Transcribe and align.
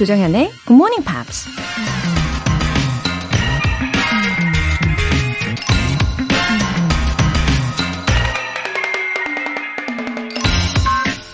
조정현의 0.00 0.50
Good 0.64 0.72
Morning 0.72 1.04
Pops. 1.04 1.46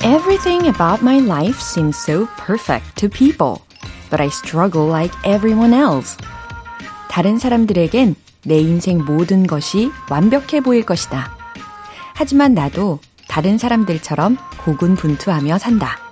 Everything 0.03 0.67
about 0.67 1.01
my 1.01 1.19
life 1.21 1.61
seems 1.61 1.97
so 1.97 2.27
perfect 2.45 2.97
to 2.97 3.09
people, 3.09 3.63
but 4.11 4.21
I 4.21 4.27
struggle 4.27 4.89
like 4.89 5.15
everyone 5.25 5.73
else. 5.73 6.17
다른 7.09 7.39
사람들에겐 7.39 8.17
내 8.43 8.59
인생 8.59 8.99
모든 9.05 9.47
것이 9.47 9.93
완벽해 10.11 10.61
보일 10.61 10.85
것이다. 10.85 11.37
하지만 12.15 12.55
나도 12.55 12.99
다른 13.29 13.59
사람들처럼 13.59 14.37
고군분투하며 14.65 15.59
산다. 15.59 16.06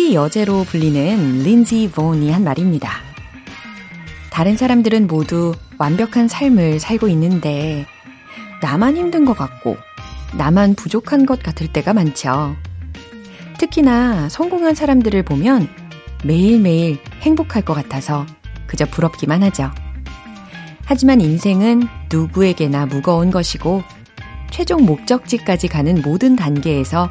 스키 0.00 0.14
여제로 0.14 0.64
불리는 0.64 1.42
린지 1.42 1.90
본이 1.92 2.32
한 2.32 2.42
말입니다. 2.42 2.90
다른 4.30 4.56
사람들은 4.56 5.06
모두 5.06 5.52
완벽한 5.76 6.26
삶을 6.26 6.80
살고 6.80 7.06
있는데 7.08 7.84
나만 8.62 8.96
힘든 8.96 9.26
것 9.26 9.36
같고 9.36 9.76
나만 10.38 10.74
부족한 10.74 11.26
것 11.26 11.42
같을 11.42 11.70
때가 11.70 11.92
많죠. 11.92 12.56
특히나 13.58 14.30
성공한 14.30 14.74
사람들을 14.74 15.22
보면 15.22 15.68
매일매일 16.24 16.98
행복할 17.20 17.62
것 17.62 17.74
같아서 17.74 18.24
그저 18.66 18.86
부럽기만 18.86 19.42
하죠. 19.42 19.70
하지만 20.86 21.20
인생은 21.20 21.82
누구에게나 22.10 22.86
무거운 22.86 23.30
것이고 23.30 23.82
최종 24.50 24.86
목적지까지 24.86 25.68
가는 25.68 26.00
모든 26.00 26.36
단계에서 26.36 27.10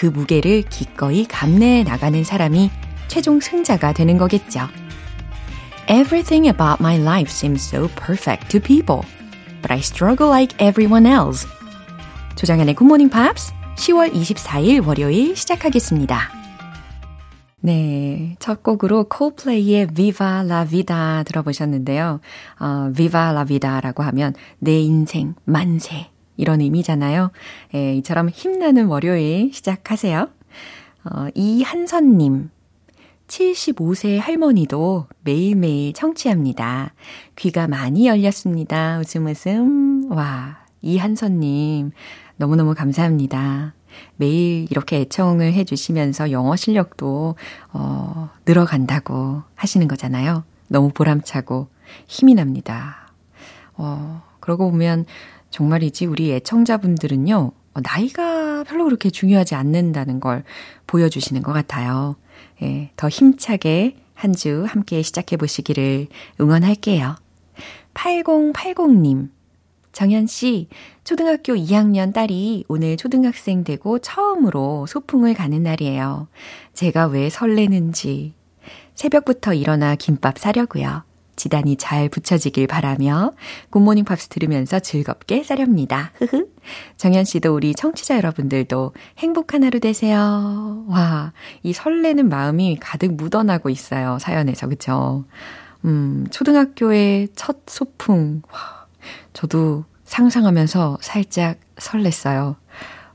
그 0.00 0.06
무게를 0.06 0.62
기꺼이 0.62 1.26
감내해 1.26 1.84
나가는 1.84 2.24
사람이 2.24 2.70
최종 3.08 3.38
승자가 3.38 3.92
되는 3.92 4.16
거겠죠. 4.16 4.60
Everything 5.90 6.48
about 6.48 6.80
my 6.80 6.98
life 6.98 7.30
seems 7.30 7.62
so 7.62 7.86
perfect 7.88 8.48
to 8.48 8.60
people, 8.60 9.02
but 9.60 9.70
I 9.70 9.80
struggle 9.80 10.30
like 10.30 10.56
everyone 10.58 11.06
else. 11.06 11.46
조장현의 12.36 12.76
굿모닝 12.76 13.10
팝스 13.10 13.52
10월 13.76 14.14
24일 14.14 14.86
월요일 14.86 15.36
시작하겠습니다. 15.36 16.30
네, 17.60 18.36
첫 18.38 18.62
곡으로 18.62 19.04
콜플레이의 19.04 19.88
Viva 19.88 20.46
la 20.46 20.64
Vida 20.66 21.22
들어보셨는데요. 21.26 22.20
어, 22.58 22.92
Viva 22.96 23.32
la 23.32 23.44
Vida라고 23.44 24.02
하면 24.04 24.32
내 24.60 24.80
인생 24.80 25.34
만세 25.44 26.08
이런 26.40 26.62
의미잖아요. 26.62 27.30
예, 27.74 27.94
이처럼 27.96 28.30
힘나는 28.30 28.86
월요일 28.86 29.52
시작하세요. 29.52 30.28
어, 31.04 31.26
이한선님. 31.34 32.50
75세 33.28 34.18
할머니도 34.18 35.06
매일매일 35.22 35.92
청취합니다. 35.92 36.94
귀가 37.36 37.68
많이 37.68 38.08
열렸습니다. 38.08 38.98
웃음 38.98 39.26
웃음. 39.26 40.10
와, 40.10 40.64
이한선님. 40.80 41.92
너무너무 42.36 42.74
감사합니다. 42.74 43.74
매일 44.16 44.66
이렇게 44.70 45.00
애청을 45.00 45.52
해주시면서 45.52 46.30
영어 46.32 46.56
실력도, 46.56 47.36
어, 47.72 48.30
늘어간다고 48.46 49.42
하시는 49.54 49.86
거잖아요. 49.86 50.44
너무 50.68 50.90
보람차고 50.92 51.68
힘이 52.06 52.34
납니다. 52.34 53.12
어, 53.74 54.22
그러고 54.40 54.70
보면 54.70 55.04
정말이지 55.50 56.06
우리 56.06 56.32
애청자분들은요, 56.32 57.52
어, 57.74 57.80
나이가 57.82 58.64
별로 58.64 58.84
그렇게 58.84 59.10
중요하지 59.10 59.54
않는다는 59.54 60.20
걸 60.20 60.44
보여주시는 60.86 61.42
것 61.42 61.52
같아요. 61.52 62.16
예, 62.62 62.90
더 62.96 63.08
힘차게 63.08 63.96
한 64.14 64.34
주 64.34 64.64
함께 64.68 65.00
시작해 65.02 65.36
보시기를 65.38 66.08
응원할게요. 66.40 67.16
8080님. 67.94 69.30
정현 69.92 70.26
씨, 70.26 70.68
초등학교 71.04 71.54
2학년 71.54 72.12
딸이 72.12 72.64
오늘 72.68 72.96
초등학생 72.96 73.64
되고 73.64 73.98
처음으로 73.98 74.86
소풍을 74.86 75.34
가는 75.34 75.62
날이에요. 75.62 76.28
제가 76.74 77.06
왜 77.06 77.28
설레는지. 77.30 78.34
새벽부터 78.94 79.54
일어나 79.54 79.96
김밥 79.96 80.38
사려고요. 80.38 81.02
지단이 81.40 81.76
잘 81.76 82.10
붙여지길 82.10 82.66
바라며 82.66 83.32
굿모닝 83.70 84.04
팝스 84.04 84.28
들으면서 84.28 84.78
즐겁게 84.78 85.42
싸렵니다. 85.42 86.12
흐흐. 86.16 86.48
정현 86.98 87.24
씨도 87.24 87.54
우리 87.54 87.74
청취자 87.74 88.18
여러분들도 88.18 88.92
행복한 89.16 89.64
하루 89.64 89.80
되세요. 89.80 90.84
와, 90.86 91.32
이 91.62 91.72
설레는 91.72 92.28
마음이 92.28 92.76
가득 92.78 93.14
묻어나고 93.14 93.70
있어요. 93.70 94.18
사연에서. 94.20 94.68
그쵸? 94.68 95.24
음, 95.86 96.26
초등학교의 96.30 97.28
첫 97.34 97.60
소풍. 97.66 98.42
와, 98.52 98.86
저도 99.32 99.84
상상하면서 100.04 100.98
살짝 101.00 101.58
설렜어요. 101.76 102.56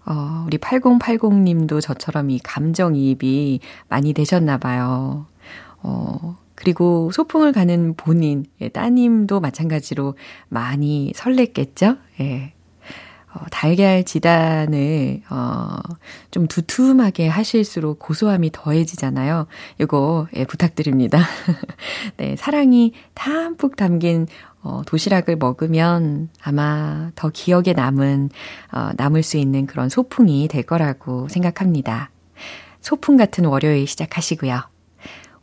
어, 0.07 0.43
우리 0.47 0.57
8080님도 0.57 1.79
저처럼 1.79 2.31
이 2.31 2.39
감정이입이 2.39 3.59
많이 3.87 4.13
되셨나 4.13 4.57
봐요. 4.57 5.27
어, 5.83 6.35
그리고 6.55 7.11
소풍을 7.11 7.51
가는 7.51 7.93
본인, 7.95 8.45
예, 8.61 8.69
따님도 8.69 9.39
마찬가지로 9.41 10.15
많이 10.49 11.11
설렜겠죠? 11.15 11.99
예. 12.21 12.53
어, 13.33 13.39
달걀 13.51 14.05
지단을, 14.05 15.21
어, 15.29 15.77
좀 16.31 16.47
두툼하게 16.47 17.27
하실수록 17.27 17.99
고소함이 17.99 18.51
더해지잖아요. 18.53 19.47
이거, 19.79 20.27
예, 20.35 20.45
부탁드립니다. 20.45 21.19
네, 22.15 22.37
사랑이 22.37 22.93
담뿍 23.13 23.75
담긴, 23.75 24.27
어, 24.61 24.83
도시락을 24.85 25.35
먹으면 25.35 26.29
아마 26.41 27.11
더 27.15 27.29
기억에 27.29 27.73
남은, 27.75 28.29
어, 28.71 28.89
남을 28.95 29.21
수 29.21 29.35
있는 29.35 29.65
그런 29.65 29.89
소풍이 29.89 30.47
될 30.47 30.63
거라고 30.63 31.27
생각합니다. 31.27 32.11
소풍 32.79 33.17
같은 33.17 33.45
월요일 33.45 33.85
시작하시고요. 33.85 34.74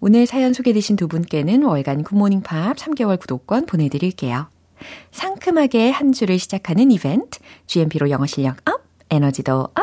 오늘 0.05 0.27
사연 0.27 0.53
소개되신 0.53 0.97
두 0.97 1.07
분께는 1.07 1.63
월간 1.63 2.03
굿모닝 2.03 2.41
팝스 2.41 2.77
3개월 2.77 3.21
구독권 3.21 3.67
보내드릴게요. 3.67 4.49
상큼하게 5.13 5.91
한 5.91 6.11
주를 6.11 6.41
시작하는 6.41 6.91
이벤트, 6.91 7.39
GMP로 7.69 8.11
영어 8.11 8.27
실력 8.27 8.57
up, 8.69 8.83
에너지도 9.11 9.61
up! 9.61 9.77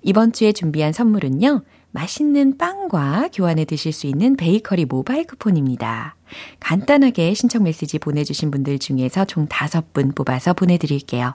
이번 0.00 0.32
주에 0.32 0.52
준비한 0.52 0.94
선물은요, 0.94 1.64
맛있는 1.90 2.56
빵과 2.56 3.28
교환해 3.34 3.66
드실 3.66 3.92
수 3.92 4.06
있는 4.06 4.36
베이커리 4.36 4.86
모바일 4.86 5.26
쿠폰입니다. 5.26 6.16
간단하게 6.58 7.34
신청 7.34 7.64
메시지 7.64 7.98
보내주신 7.98 8.50
분들 8.50 8.78
중에서 8.78 9.26
총 9.26 9.48
5분 9.48 10.14
뽑아서 10.14 10.54
보내드릴게요. 10.54 11.34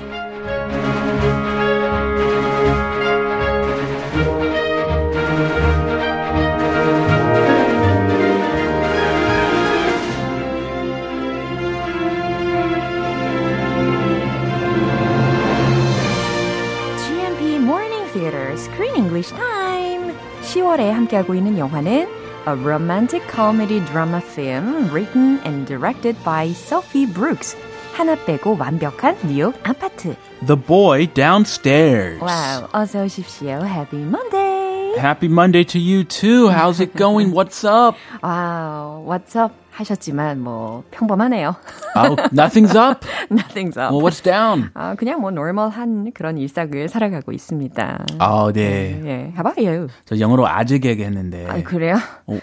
함께하고 21.10 21.34
있는 21.34 21.58
영화는 21.58 22.06
A 22.48 22.54
romantic 22.54 23.22
comedy 23.28 23.80
drama 23.86 24.20
film 24.20 24.88
written 24.92 25.40
and 25.44 25.66
directed 25.66 26.16
by 26.24 26.52
Sophie 26.52 27.06
Brooks. 27.06 27.56
하나 27.93 28.15
빼고 28.15 28.57
완벽한 28.57 29.17
뉴욕 29.27 29.53
아파트. 29.63 30.15
The 30.47 30.59
Boy 30.59 31.07
Downstairs. 31.07 32.19
와우, 32.21 32.67
어서 32.71 33.03
오십시오. 33.03 33.63
Happy 33.63 34.01
Monday. 34.01 34.97
Happy 34.97 35.29
Monday 35.31 35.63
to 35.65 35.79
you 35.79 36.03
too. 36.03 36.49
How's 36.49 36.81
it 36.81 36.95
going? 36.97 37.31
What's 37.33 37.63
up? 37.65 37.97
와우, 38.21 39.05
what's 39.05 39.37
up? 39.37 39.53
하셨지만 39.71 40.39
뭐 40.41 40.83
평범하네요. 40.91 41.55
Oh, 41.95 42.15
nothing's 42.33 42.75
up. 42.75 43.05
nothing's 43.31 43.77
up. 43.77 43.91
Well, 43.93 44.01
what's 44.01 44.21
down? 44.21 44.69
아, 44.73 44.95
그냥 44.95 45.21
뭐 45.21 45.31
normal한 45.31 46.11
그런 46.13 46.37
일상을 46.37 46.89
살아가고 46.89 47.31
있습니다. 47.31 48.05
아, 48.19 48.51
네. 48.53 49.01
예. 49.05 49.33
How 49.33 49.39
about 49.39 49.65
you? 49.65 49.87
저 50.05 50.19
영어로 50.19 50.45
아직 50.47 50.83
얘기했는데. 50.85 51.47
아, 51.47 51.61
그래요? 51.63 51.95
어, 52.27 52.37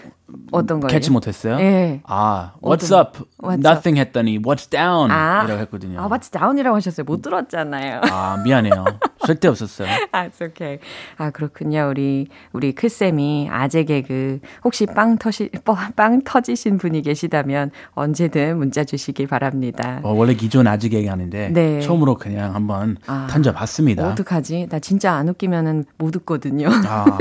어떤 0.51 0.79
거예요? 0.79 0.89
캐치 0.89 1.11
못했어요? 1.11 1.59
예. 1.59 2.01
아, 2.05 2.53
what's 2.61 2.91
어떤- 2.91 2.99
up? 2.99 3.19
what's 3.41 3.59
Nothing 3.65 3.99
했더니 3.99 4.39
what's 4.41 4.69
down? 4.69 5.11
아, 5.11 5.43
이라고 5.45 5.61
했거든요. 5.61 5.99
아, 6.01 6.07
what's 6.09 6.31
down이라고 6.31 6.75
하셨어요. 6.75 7.03
못 7.05 7.21
들었잖아요. 7.21 8.01
아, 8.09 8.41
미안해요. 8.43 8.85
절대 9.25 9.47
없었어요. 9.47 9.87
아, 10.11 10.27
it's 10.27 10.41
okay. 10.41 10.79
아, 11.17 11.29
그렇군요. 11.29 11.87
우리, 11.89 12.27
우리 12.53 12.73
크 12.73 12.87
쌤이 12.89 13.49
아재 13.51 13.83
개그, 13.83 14.39
혹시 14.63 14.85
빵 14.85 15.17
터시, 15.17 15.49
빵 15.95 16.21
터지신 16.23 16.77
분이 16.77 17.01
계시다면 17.01 17.71
언제든 17.93 18.57
문자 18.57 18.83
주시기 18.83 19.27
바랍니다. 19.27 19.99
어, 20.03 20.13
원래 20.13 20.33
기존 20.33 20.67
아직 20.67 20.93
얘기하는데 20.93 21.49
네. 21.49 21.79
처음으로 21.81 22.15
그냥 22.15 22.55
한번 22.55 22.97
아, 23.07 23.27
던져봤습니다. 23.29 24.07
어떡하지? 24.09 24.67
나 24.69 24.79
진짜 24.79 25.13
안 25.13 25.27
웃기면은 25.29 25.85
못 25.97 26.15
웃거든요. 26.15 26.69
아, 26.87 27.17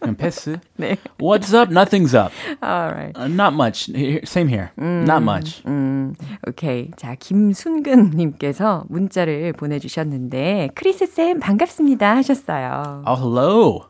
그냥 0.00 0.16
패스. 0.16 0.58
네. 0.76 0.96
What's 1.20 1.54
up? 1.58 1.72
Nothing's 1.72 2.14
up. 2.18 2.30
Alright. 2.62 3.16
Uh, 3.16 3.28
not 3.28 3.54
much. 3.54 3.90
Same 4.24 4.48
here. 4.48 4.70
Not 4.76 5.22
much. 5.22 5.62
음, 5.66 6.14
오케이. 6.46 6.90
자, 6.96 7.14
김순근님께서 7.14 8.84
문자를 8.88 9.52
보내주셨는데, 9.52 10.70
크리스쌤 10.74 11.40
반갑습니다 11.40 12.16
하셨어요. 12.16 13.04
Oh, 13.06 13.20
hello. 13.20 13.80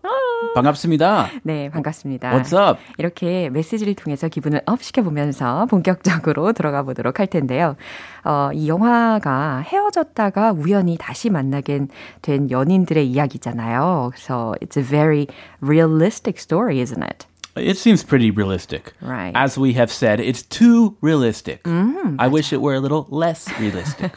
반갑습니다. 0.54 1.28
네, 1.42 1.68
반갑습니다. 1.68 2.30
What's 2.30 2.52
up? 2.56 2.80
이렇게 2.98 3.50
메시지를 3.50 3.94
통해서 3.94 4.28
기분을 4.28 4.62
up 4.66 4.82
시켜보면서 4.82 5.66
본격적으로 5.66 6.52
들어가 6.52 6.82
보도록 6.82 7.18
할 7.18 7.26
텐데요. 7.26 7.76
어, 8.24 8.50
이 8.52 8.68
영화가 8.68 9.64
헤어졌다가 9.66 10.52
우연히 10.52 10.96
다시 10.98 11.28
만나게 11.30 11.86
된 12.22 12.50
연인들의 12.50 13.06
이야기잖아요. 13.08 14.10
그래서 14.12 14.54
it's 14.60 14.76
a 14.76 14.82
very 14.82 15.26
realistic 15.60 16.38
story, 16.38 16.78
isn't 16.80 17.02
it? 17.02 17.26
It 17.57 17.77
seems 17.77 18.01
pretty 18.01 18.31
realistic. 18.31 18.93
Right. 18.99 19.31
As 19.35 19.59
we 19.59 19.73
have 19.73 19.91
said, 19.91 20.19
it's 20.19 20.41
too 20.41 20.97
realistic. 21.01 21.61
I 21.67 22.27
wish 22.27 22.51
it 22.51 22.61
were 22.61 22.73
a 22.73 22.79
little 22.79 23.05
less 23.11 23.47
realistic. 23.59 24.11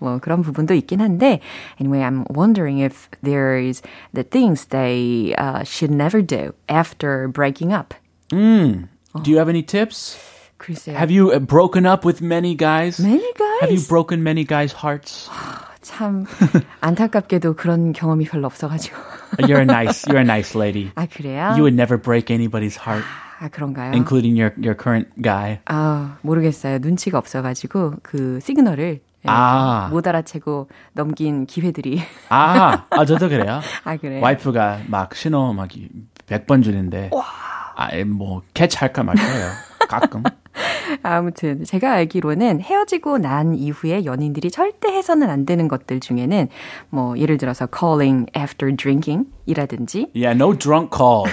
뭐 0.00 0.18
그런 0.18 0.42
부분도 0.42 0.74
있긴 0.74 0.98
한데 1.00 1.40
anyway 1.78 2.00
I'm 2.00 2.26
wondering 2.28 2.78
if 2.78 3.08
there 3.22 3.56
is 3.56 3.82
the 4.12 4.24
things 4.24 4.66
they 4.66 5.32
uh, 5.38 5.62
should 5.62 5.92
never 5.92 6.22
do 6.22 6.54
after 6.68 7.28
breaking 7.28 7.72
up. 7.72 7.94
Mm. 8.30 8.88
Do 9.22 9.30
you 9.30 9.38
have 9.38 9.48
any 9.48 9.62
tips? 9.62 10.18
글쎄요. 10.58 10.96
Have 10.96 11.10
you 11.10 11.30
uh, 11.30 11.38
broken 11.38 11.86
up 11.86 12.04
with 12.04 12.20
many 12.20 12.56
guys? 12.56 12.98
Many 12.98 13.30
guys? 13.38 13.60
Have 13.60 13.70
you 13.70 13.80
broken 13.86 14.22
many 14.22 14.42
guys' 14.42 14.72
hearts? 14.72 15.28
참 15.82 16.26
안타깝게도 16.80 17.54
그런 17.54 17.92
경험이 17.92 18.24
별로 18.26 18.46
없어가지고. 18.46 18.96
You're 19.39 19.61
a 19.61 19.65
nice, 19.65 20.05
you're 20.07 20.21
a 20.21 20.23
nice 20.23 20.55
lady. 20.57 20.91
아 20.95 21.05
그래요? 21.05 21.53
You 21.55 21.63
would 21.63 21.75
never 21.75 21.97
break 22.01 22.29
anybody's 22.33 22.77
heart, 22.77 23.03
아 23.39 23.49
그런가요? 23.49 23.93
including 23.93 24.35
your 24.39 24.53
your 24.57 24.75
current 24.75 25.09
guy. 25.21 25.59
아 25.65 26.17
모르겠어요. 26.21 26.79
눈치가 26.79 27.17
없어가지고 27.17 27.95
그 28.03 28.39
시그널을 28.41 29.01
예, 29.25 29.25
아. 29.25 29.89
못 29.91 30.07
알아채고 30.07 30.69
넘긴 30.93 31.45
기회들이. 31.45 32.01
아, 32.29 32.85
아 32.89 33.05
저도 33.05 33.29
그래요. 33.29 33.61
아 33.83 33.97
그래. 33.97 34.21
와이프가 34.21 34.81
막 34.87 35.15
신호 35.15 35.53
막 35.53 35.69
100번 36.27 36.63
주는데 36.63 37.09
아, 37.75 37.89
뭐 38.05 38.41
캐치할까 38.53 39.03
말까요. 39.03 39.51
가끔. 39.89 40.23
아무튼 41.03 41.63
제가 41.63 41.93
알기로는 41.93 42.61
헤어지고 42.61 43.17
난 43.19 43.55
이후에 43.55 44.05
연인들이 44.05 44.51
절대 44.51 44.89
해서는 44.89 45.29
안 45.29 45.45
되는 45.45 45.67
것들 45.67 45.99
중에는 45.99 46.47
뭐 46.89 47.17
예를 47.17 47.37
들어서 47.37 47.67
calling 47.67 48.25
after 48.37 48.75
drinking 48.75 49.29
이라든지 49.45 50.07
Yeah, 50.15 50.33
no 50.35 50.53
drunk 50.53 50.91
calls. 50.95 51.31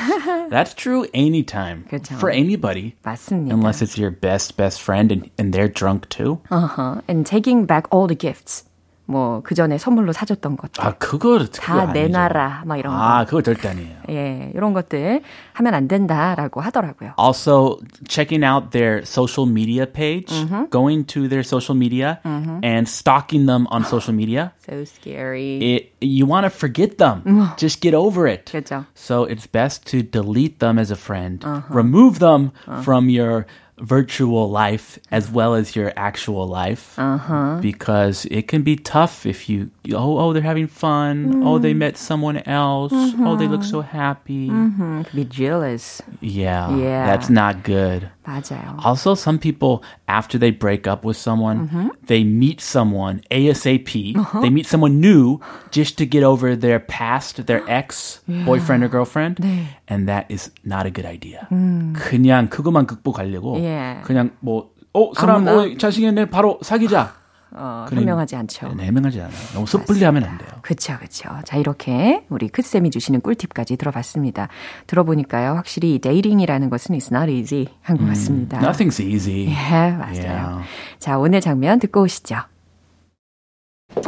That's 0.50 0.74
true 0.74 1.06
anytime. 1.14 1.84
그쵸. 1.88 2.14
For 2.14 2.30
anybody. 2.32 2.94
맞습니다. 3.02 3.54
Unless 3.54 3.82
it's 3.82 3.98
your 3.98 4.10
best, 4.14 4.56
best 4.56 4.80
friend 4.80 5.10
and, 5.12 5.30
and 5.38 5.52
they're 5.52 5.72
drunk 5.72 6.08
too. 6.08 6.40
Uh-huh. 6.50 7.00
And 7.08 7.26
taking 7.26 7.66
back 7.66 7.86
all 7.90 8.06
the 8.06 8.14
gifts. 8.16 8.64
뭐 9.05 9.41
그 9.43 9.55
전에 9.55 9.79
선물로 9.79 10.13
사줬던 10.13 10.55
것들 10.55 10.85
아, 10.85 10.91
그거 10.99 11.39
그거 11.39 11.45
다 11.45 11.81
아니죠. 11.81 11.93
내놔라 11.93 12.63
막 12.65 12.77
이런 12.77 12.93
거. 12.93 12.99
아, 12.99 13.25
그거 13.25 13.41
절대 13.41 13.67
아니에요. 13.69 13.97
예, 14.09 14.51
이런 14.53 14.73
것들 14.73 15.21
하면 15.53 15.73
안 15.73 15.87
된다라고 15.87 16.61
하더라고요. 16.61 17.13
Also, 17.17 17.79
checking 18.07 18.45
out 18.45 18.69
their 18.69 19.01
social 19.03 19.49
media 19.49 19.87
page, 19.87 20.31
going 20.69 21.05
to 21.07 21.27
their 21.27 21.41
social 21.43 21.75
media 21.75 22.19
and 22.23 22.87
stalking 22.87 23.47
them 23.47 23.65
on 23.71 23.83
social 23.83 24.13
media. 24.13 24.51
So 24.63 24.85
scary. 24.85 25.57
It 25.57 25.93
you 26.01 26.27
want 26.27 26.45
to 26.45 26.51
forget 26.51 26.99
them. 26.99 27.23
Just 27.57 27.81
get 27.81 27.95
over 27.95 28.27
it. 28.27 28.45
그렇죠. 28.51 28.85
So 28.93 29.23
it's 29.25 29.47
best 29.47 29.87
to 29.87 30.03
delete 30.03 30.59
them 30.59 30.77
as 30.77 30.91
a 30.91 30.95
friend. 30.95 31.43
Remove 31.69 32.19
them 32.19 32.51
from 32.83 33.09
your 33.09 33.47
virtual 33.78 34.50
life 34.50 34.98
as 35.10 35.30
well 35.30 35.54
as 35.54 35.74
your 35.74 35.92
actual 35.96 36.46
life. 36.46 36.98
Uh-huh. 36.98 37.58
Because 37.60 38.26
it 38.30 38.48
can 38.48 38.62
be 38.62 38.76
tough 38.76 39.26
if 39.26 39.48
you 39.48 39.70
oh 39.92 40.18
oh 40.18 40.32
they're 40.32 40.42
having 40.42 40.66
fun. 40.68 41.42
Oh 41.44 41.58
they 41.58 41.74
mm. 41.74 41.78
met 41.78 41.96
someone 41.96 42.38
else. 42.46 42.92
Oh 42.94 43.36
they 43.36 43.48
look 43.48 43.60
mm-hmm. 43.60 43.70
so 43.70 43.80
happy. 43.82 44.48
Mm-hmm. 44.48 44.82
음, 44.82 45.14
be 45.14 45.24
jealous. 45.24 46.02
Yeah, 46.20 46.76
Yeah. 46.76 47.06
that's 47.06 47.28
not 47.28 47.62
good. 47.62 48.10
맞아요. 48.25 48.77
Also, 48.83 49.15
some 49.15 49.39
people, 49.39 49.83
after 50.07 50.37
they 50.37 50.51
break 50.51 50.87
up 50.87 51.03
with 51.05 51.17
someone, 51.17 51.91
they 52.05 52.23
meet 52.23 52.61
someone 52.61 53.21
ASAP. 53.31 54.15
They 54.41 54.49
meet 54.49 54.65
someone 54.65 54.99
new 54.99 55.39
just 55.71 55.97
to 55.97 56.05
get 56.05 56.23
over 56.23 56.55
their 56.55 56.79
past, 56.79 57.45
their 57.45 57.63
ex 57.67 58.21
boyfriend 58.27 58.83
or 58.83 58.89
girlfriend. 58.89 59.39
And 59.87 60.07
that 60.07 60.25
is 60.29 60.51
not 60.63 60.85
a 60.85 60.91
good 60.91 61.05
idea. 61.05 61.47
그냥 61.49 62.49
그것만 62.49 62.85
극복하려고. 62.87 63.57
Yeah. 63.59 64.01
그냥 64.03 64.31
뭐, 64.39 64.71
어, 64.93 65.13
사람, 65.13 65.47
아무나? 65.47 65.53
어, 65.63 65.77
잘생겼네. 65.77 66.25
바로 66.29 66.59
사귀자. 66.61 67.13
어, 67.56 67.86
그래. 67.88 68.00
현명하지 68.00 68.36
않죠. 68.36 68.74
네, 68.74 68.84
현명하지 68.86 69.20
않아요. 69.20 69.36
너무 69.54 69.66
섣불리 69.66 70.02
하면 70.04 70.24
안 70.24 70.38
돼요. 70.38 70.48
그쵸, 70.62 70.96
그쵸. 71.00 71.28
자, 71.44 71.56
이렇게 71.56 72.24
우리 72.28 72.48
크 72.48 72.62
쌤이 72.62 72.90
주시는 72.90 73.20
꿀팁까지 73.20 73.76
들어봤습니다. 73.76 74.48
들어보니까요, 74.88 75.54
확실히 75.54 75.98
dating이라는 76.00 76.68
것은 76.70 76.96
it's 76.96 77.12
not 77.14 77.30
easy 77.30 77.66
한 77.82 77.96
것 77.96 78.06
같습니다. 78.08 78.58
Nothing's 78.60 79.00
easy. 79.00 79.48
예, 79.48 79.90
맞아요. 79.92 80.12
Yeah. 80.14 80.64
자, 80.98 81.18
오늘 81.18 81.40
장면 81.40 81.78
듣고 81.78 82.02
오시죠. 82.02 82.36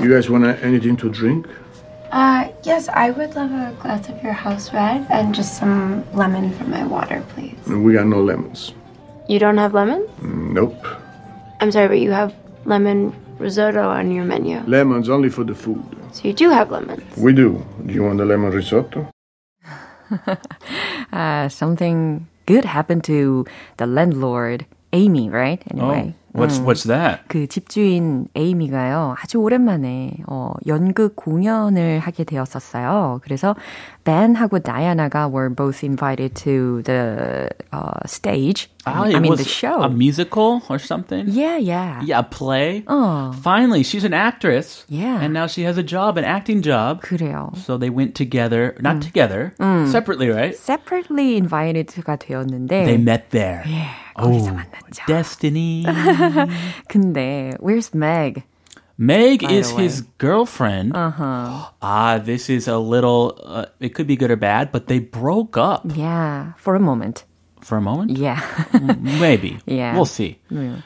You 0.01 0.09
guys 0.11 0.29
want 0.29 0.45
anything 0.65 0.97
to 0.99 1.11
drink? 1.11 1.47
Uh, 2.13 2.49
yes, 2.65 2.89
I 2.89 3.11
would 3.11 3.35
love 3.37 3.53
a 3.53 3.73
glass 3.83 4.09
of 4.09 4.17
your 4.23 4.33
house 4.33 4.73
red 4.73 5.07
and 5.11 5.35
just 5.35 5.59
some 5.59 6.03
lemon 6.15 6.51
for 6.53 6.65
my 6.69 6.85
water, 6.85 7.23
please. 7.35 7.55
We 7.69 7.93
got 7.95 8.07
no 8.07 8.21
lemons. 8.23 8.73
You 9.29 9.39
don't 9.39 9.59
have 9.59 9.75
lemons? 9.75 10.07
Nope. 10.23 10.75
I'm 11.61 11.71
sorry, 11.71 11.89
but 11.89 11.99
you 12.01 12.13
have 12.13 12.33
lemon 12.65 13.13
risotto 13.40 13.90
on 13.90 14.12
your 14.12 14.26
menu. 14.26 14.62
Lemons 14.68 15.10
only 15.10 15.30
for 15.30 15.44
the 15.44 15.56
food. 15.56 15.84
So 16.12 16.28
you 16.28 16.34
do 16.34 16.50
have 16.50 16.72
lemons. 16.72 17.02
We 17.18 17.34
do. 17.34 17.64
Do 17.86 17.94
you 17.94 18.04
want 18.04 18.18
the 18.18 18.26
lemon 18.26 18.52
risotto? 18.52 19.08
Uh, 21.14 21.48
something 21.50 22.28
good 22.46 22.66
happened 22.66 23.04
to 23.06 23.46
the 23.78 23.86
landlord, 23.88 24.66
Amy, 24.94 25.30
right? 25.30 25.62
Anyway. 25.72 26.16
Oh, 26.34 26.40
what's, 26.40 26.60
what's 26.60 26.84
that? 26.84 27.28
그 27.28 27.48
집주인 27.48 28.28
에이미가요, 28.36 29.16
아주 29.20 29.42
오랜만에, 29.42 30.24
어, 30.28 30.54
연극 30.68 31.16
공연을 31.16 32.00
하게 32.00 32.24
되었었어요. 32.24 33.20
그래서 33.24 33.56
벤하고 34.06 34.60
다이아나가 34.60 35.28
were 35.28 35.50
both 35.50 35.84
invited 35.84 36.36
to 36.36 36.82
the 36.84 37.50
uh, 37.74 38.00
stage. 38.06 38.70
Ah, 38.86 39.04
I 39.06 39.10
it 39.14 39.20
mean, 39.22 39.30
was 39.30 39.40
the 39.40 39.46
show. 39.46 39.82
a 39.84 39.90
musical 39.90 40.64
or 40.68 40.80
something? 40.80 41.28
yeah, 41.30 41.58
yeah. 41.58 42.02
Yeah, 42.04 42.20
a 42.20 42.24
play. 42.24 42.84
Oh. 42.88 43.32
Finally, 43.44 43.84
she's 43.84 44.04
an 44.04 44.14
actress. 44.14 44.86
Yeah. 44.90 45.22
And 45.22 45.34
now 45.34 45.46
she 45.46 45.64
has 45.64 45.78
a 45.78 45.84
job, 45.84 46.18
an 46.18 46.26
acting 46.26 46.62
job. 46.64 47.02
그래요. 47.04 47.56
So 47.58 47.78
they 47.78 47.90
went 47.92 48.16
together, 48.16 48.76
not 48.82 49.02
together, 49.02 49.54
separately, 49.86 50.30
right? 50.30 50.56
separately 50.58 51.38
invited가 51.40 52.18
되었는데. 52.18 52.86
They 52.86 52.98
met 52.98 53.30
there. 53.30 53.62
예, 53.68 53.86
거기서 54.18 54.50
Oh, 54.50 54.58
만났죠. 54.58 55.06
destiny. 55.06 55.86
근데, 56.90 57.54
where's 57.60 57.94
Meg? 57.94 58.44
Meg 58.98 59.42
By 59.42 59.52
is 59.54 59.70
the 59.70 59.76
way. 59.78 59.84
his 59.84 60.02
girlfriend. 60.18 60.96
Uh-huh. 60.96 61.70
Ah, 61.82 62.20
this 62.20 62.50
is 62.50 62.68
a 62.68 62.78
little, 62.78 63.38
uh, 63.44 63.66
it 63.80 63.96
could 63.96 64.06
be 64.08 64.16
good 64.16 64.30
or 64.32 64.36
bad, 64.36 64.72
but 64.72 64.88
they 64.88 65.00
broke 65.00 65.58
up 65.58 65.82
Yeah, 65.96 66.54
for 66.58 66.76
a 66.76 66.80
moment. 66.80 67.26
for 67.66 67.78
a 67.78 67.82
moment. 67.82 68.18
Yeah. 68.18 68.42
Maybe. 69.00 69.60
Yeah. 69.66 69.94
We'll 69.96 70.06
see. 70.10 70.40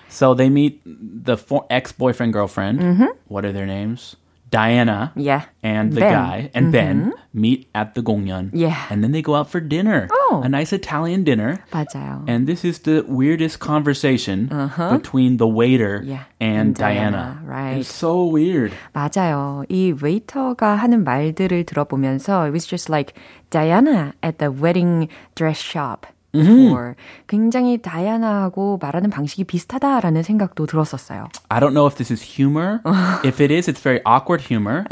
So 0.10 0.34
they 0.34 0.50
meet 0.50 0.82
the 0.86 1.38
for- 1.38 1.66
ex-boyfriend 1.70 2.34
girlfriend. 2.34 2.84
What 3.28 3.46
are 3.46 3.52
their 3.54 3.66
names? 3.66 4.16
Diana. 4.52 5.12
Mm-hmm. 5.12 5.20
Yeah. 5.20 5.42
And 5.64 5.92
the 5.92 6.00
Ben. 6.02 6.14
guy 6.14 6.50
and 6.54 6.72
Ben 6.72 7.12
meet 7.34 7.68
at 7.76 7.96
the 7.96 8.02
gongyeon. 8.02 8.52
Yeah. 8.54 8.78
And 8.90 9.04
then 9.04 9.12
they 9.12 9.22
go 9.22 9.36
out 9.36 9.50
for 9.50 9.60
dinner. 9.60 10.08
Oh. 10.12 10.42
A 10.46 10.48
nice 10.48 10.72
Italian 10.72 11.24
dinner. 11.26 11.60
맞아요. 11.74 12.24
And 12.28 12.48
this 12.48 12.64
is 12.64 12.80
the 12.88 13.04
weirdest 13.08 13.60
conversation 13.60 14.48
between 14.92 15.38
the 15.38 15.48
waiter 15.48 15.98
Uh-huh. 16.04 16.08
Yeah. 16.08 16.24
and 16.40 16.68
And 16.72 16.76
Diana, 16.76 17.12
Diana. 17.12 17.42
right. 17.44 17.78
It's 17.80 17.92
so 17.92 18.24
weird. 18.28 18.72
맞아요. 18.94 19.66
이 19.68 19.92
웨이터가 19.92 20.76
하는 20.76 21.04
말들을 21.04 21.66
들어보면서 21.66 22.48
it 22.48 22.52
was 22.54 22.66
just 22.66 22.88
like 22.90 23.14
Diana 23.50 24.14
at 24.24 24.38
the 24.40 24.52
wedding 24.52 25.10
dress 25.36 25.60
shop. 25.60 26.06
before. 26.32 26.96
굉장히 27.28 27.78
다이아나하고 27.82 28.78
말하는 28.82 29.10
방식이 29.10 29.46
비슷하다라는 29.46 30.22
생각도 30.24 30.66
들었었어요. 30.66 31.30
I 31.48 31.60
don't 31.62 31.72
know 31.74 31.88
if 31.88 31.96
this 31.96 32.12
is 32.12 32.22
humor. 32.22 32.82
if 33.24 33.42
it 33.42 33.54
is, 33.54 33.70
it's 33.72 33.80
very 33.82 34.02
awkward 34.06 34.44
humor. 34.44 34.84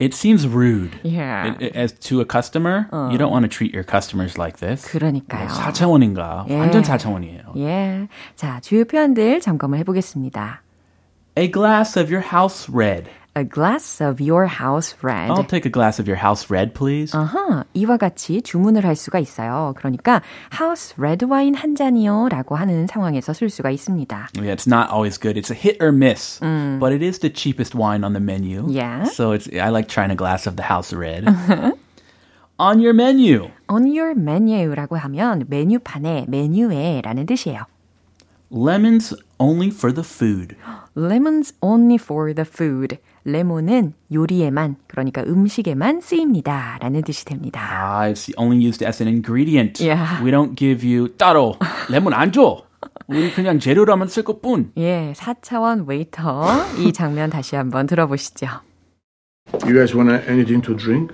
it 0.00 0.12
seems 0.12 0.44
rude. 0.46 0.98
Yeah. 1.04 1.54
It- 1.54 1.62
it- 1.66 1.76
as 1.78 1.92
to 2.08 2.20
a 2.20 2.24
customer, 2.24 2.88
you 3.12 3.16
don't 3.18 3.30
want 3.30 3.44
to 3.44 3.48
treat 3.48 3.72
your 3.72 3.84
customers 3.84 4.36
like 4.36 4.58
this. 4.58 4.84
그러니까요. 4.90 5.46
4차원인가? 5.48 6.46
예. 6.48 6.58
완전 6.58 6.82
4차원이에요. 6.82 7.56
예. 7.58 8.08
자, 8.34 8.58
주요 8.60 8.84
표현들 8.84 9.40
점검을 9.40 9.78
해보겠습니다. 9.78 10.62
A 11.38 11.48
glass 11.52 11.96
of 11.96 12.12
your 12.12 12.26
house 12.34 12.66
red. 12.72 13.08
A 13.34 13.44
glass 13.44 14.00
of 14.00 14.20
your 14.20 14.46
house 14.46 14.96
red. 15.00 15.30
I'll 15.30 15.46
take 15.46 15.64
a 15.64 15.70
glass 15.70 16.00
of 16.00 16.08
your 16.08 16.18
house 16.18 16.50
red, 16.50 16.74
please. 16.74 17.16
아하, 17.16 17.64
이와 17.72 17.96
같이 17.96 18.42
주문을 18.42 18.84
할 18.84 18.96
수가 18.96 19.20
있어요. 19.20 19.74
그러니까 19.76 20.22
house 20.58 20.94
red 20.98 21.24
와인 21.24 21.54
한 21.54 21.76
잔이요 21.76 22.30
라고 22.30 22.56
하는 22.56 22.88
상황에서 22.88 23.32
쓸 23.32 23.48
수가 23.48 23.70
있습니다. 23.70 24.30
Yeah, 24.34 24.52
it's 24.52 24.66
not 24.66 24.90
always 24.90 25.18
good. 25.18 25.38
It's 25.38 25.50
a 25.50 25.56
hit 25.56 25.76
or 25.80 25.92
miss, 25.92 26.40
but 26.40 26.92
it 26.92 27.02
is 27.04 27.20
the 27.20 27.30
cheapest 27.30 27.76
wine 27.76 28.02
on 28.02 28.12
the 28.12 28.20
menu. 28.20 28.66
Yeah. 28.68 29.04
So 29.04 29.30
it's 29.32 29.48
I 29.54 29.70
like 29.70 29.86
trying 29.86 30.10
a 30.10 30.16
glass 30.16 30.48
of 30.48 30.56
the 30.56 30.64
house 30.66 30.92
red. 30.92 31.24
on 32.58 32.80
your 32.80 32.92
menu. 32.92 33.50
On 33.68 33.86
your 33.86 34.14
menu라고 34.18 34.96
하면 34.96 35.44
메뉴판에 35.48 36.26
메뉴에 36.28 37.02
라는 37.04 37.24
뜻이에요. 37.26 37.66
Lemons 38.50 39.14
only 39.38 39.68
for 39.68 39.92
the 39.92 40.02
food. 40.02 40.56
Lemons 40.96 41.52
only 41.60 41.98
for 41.98 42.32
the 42.32 42.46
food. 42.46 42.98
레몬은 43.24 43.92
요리에만, 44.12 44.76
그러니까 44.86 45.22
음식에만 45.22 46.00
쓰입니다. 46.00 46.78
라는 46.80 47.02
뜻이 47.02 47.24
됩니다. 47.24 47.60
Ah, 47.60 48.10
it's 48.10 48.32
only 48.38 48.64
used 48.64 48.84
as 48.84 49.02
an 49.02 49.08
ingredient. 49.08 49.82
Yeah. 49.84 50.22
We 50.24 50.30
don't 50.30 50.56
give 50.56 50.82
you 50.88 51.08
따로 51.16 51.56
레몬 51.90 52.14
안 52.14 52.32
줘. 52.32 52.62
우리 53.06 53.32
그냥 53.32 53.58
재료로만 53.58 54.08
쓸 54.08 54.22
것뿐. 54.22 54.72
예, 54.78 55.12
4차원 55.16 55.86
웨이터. 55.88 56.46
이 56.78 56.92
장면 56.92 57.30
다시 57.30 57.56
한번 57.56 57.86
들어보시죠. 57.86 58.46
You 59.64 59.74
guys 59.74 59.94
want 59.94 60.10
anything 60.28 60.60
to 60.62 60.74
drink? 60.76 61.12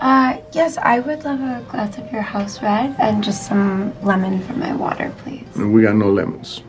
Uh, 0.00 0.34
yes, 0.52 0.78
I 0.82 1.00
would 1.00 1.24
love 1.24 1.40
a 1.40 1.62
glass 1.70 1.96
of 1.96 2.10
your 2.12 2.22
house 2.22 2.60
red 2.62 2.94
and 2.98 3.22
just 3.22 3.46
some 3.46 3.92
lemon 4.02 4.40
for 4.42 4.54
my 4.58 4.74
water, 4.74 5.12
please. 5.22 5.46
We 5.56 5.82
got 5.82 5.94
no 5.96 6.10
lemons. 6.10 6.62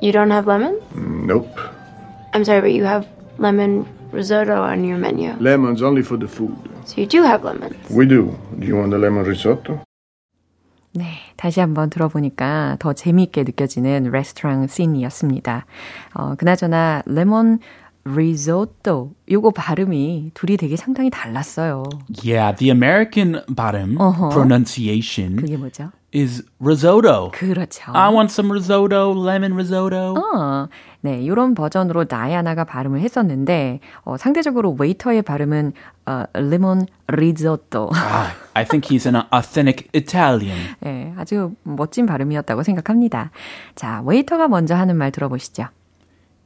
You 0.00 0.12
don't 0.12 0.30
have 0.30 0.46
lemon? 0.46 0.78
Nope. 0.94 1.48
I'm 2.32 2.44
sorry, 2.44 2.60
but 2.60 2.72
you 2.72 2.84
have 2.84 3.06
lemon 3.38 3.86
risotto 4.11 4.61
on 4.61 4.83
your 4.83 4.97
menu. 4.99 5.33
Lemons 5.39 5.81
only 5.81 6.01
for 6.03 6.17
the 6.19 6.27
food. 6.27 6.55
So 6.85 7.01
you 7.01 7.07
do 7.07 7.23
have 7.23 7.43
lemons. 7.43 7.75
We 7.89 8.05
do. 8.05 8.35
Do 8.59 8.65
you 8.65 8.75
want 8.77 8.91
the 8.91 8.99
lemon 8.99 9.23
risotto? 9.25 9.79
네, 10.93 11.05
다시 11.37 11.61
한번 11.61 11.89
들어보니까 11.89 12.75
더 12.79 12.91
재미있게 12.93 13.43
느껴지는 13.43 14.11
레스토랑 14.11 14.67
씬이었습니다. 14.67 15.65
어, 16.15 16.35
그나저나 16.35 17.03
레몬 17.05 17.59
리조또 18.03 19.13
요거 19.31 19.51
발음이 19.51 20.31
둘이 20.33 20.57
되게 20.57 20.75
상당히 20.75 21.09
달랐어요. 21.09 21.83
Yeah, 22.25 22.55
the 22.57 22.71
American 22.71 23.41
bottom 23.55 23.97
Uh-huh. 24.01 24.29
pronunciation 24.33 25.35
그게 25.37 25.55
뭐죠? 25.55 25.91
Is 26.13 26.43
risotto. 26.59 27.31
그렇죠. 27.31 27.91
I 27.93 28.09
want 28.13 28.31
some 28.31 28.51
risotto, 28.51 29.13
lemon 29.13 29.53
risotto. 29.53 30.15
어, 30.15 30.67
네, 31.01 31.21
이런 31.21 31.55
버전으로 31.55 32.05
다이아나가 32.05 32.63
발음을 32.63 32.99
했었는데 32.99 33.79
어, 34.03 34.17
상대적으로 34.17 34.75
웨이터의 34.77 35.21
발음은 35.21 35.73
어, 36.05 36.23
lemon 36.33 36.85
risotto. 37.07 37.91
Ah, 37.93 38.33
I 38.53 38.65
think 38.65 38.89
he's 38.89 39.05
an 39.05 39.23
authentic 39.33 39.89
Italian. 39.95 40.75
네, 40.81 41.13
아주 41.17 41.53
멋진 41.63 42.05
발음이었다고 42.05 42.63
생각합니다. 42.63 43.31
자, 43.75 44.01
웨이터가 44.05 44.47
먼저 44.47 44.75
하는 44.75 44.97
말 44.97 45.11
들어보시죠. 45.11 45.67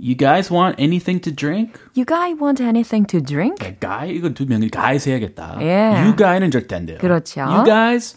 You 0.03 0.15
guys 0.17 0.51
want 0.51 0.77
anything 0.79 1.21
to 1.21 1.31
drink? 1.31 1.79
You 1.93 2.07
guys 2.07 2.41
want 2.41 2.59
anything 2.59 3.05
to 3.09 3.21
drink? 3.21 3.59
네, 3.59 3.77
guy 3.79 4.09
이거 4.09 4.31
두 4.31 4.47
명이 4.47 4.71
guys 4.71 5.07
해야겠다. 5.07 5.59
예. 5.61 5.93
You 6.01 6.17
guy는 6.17 6.51
절대 6.51 6.77
안 6.77 6.87
돼요. 6.87 6.97
그렇죠. 6.99 7.43
You 7.43 7.65
guys 7.65 8.17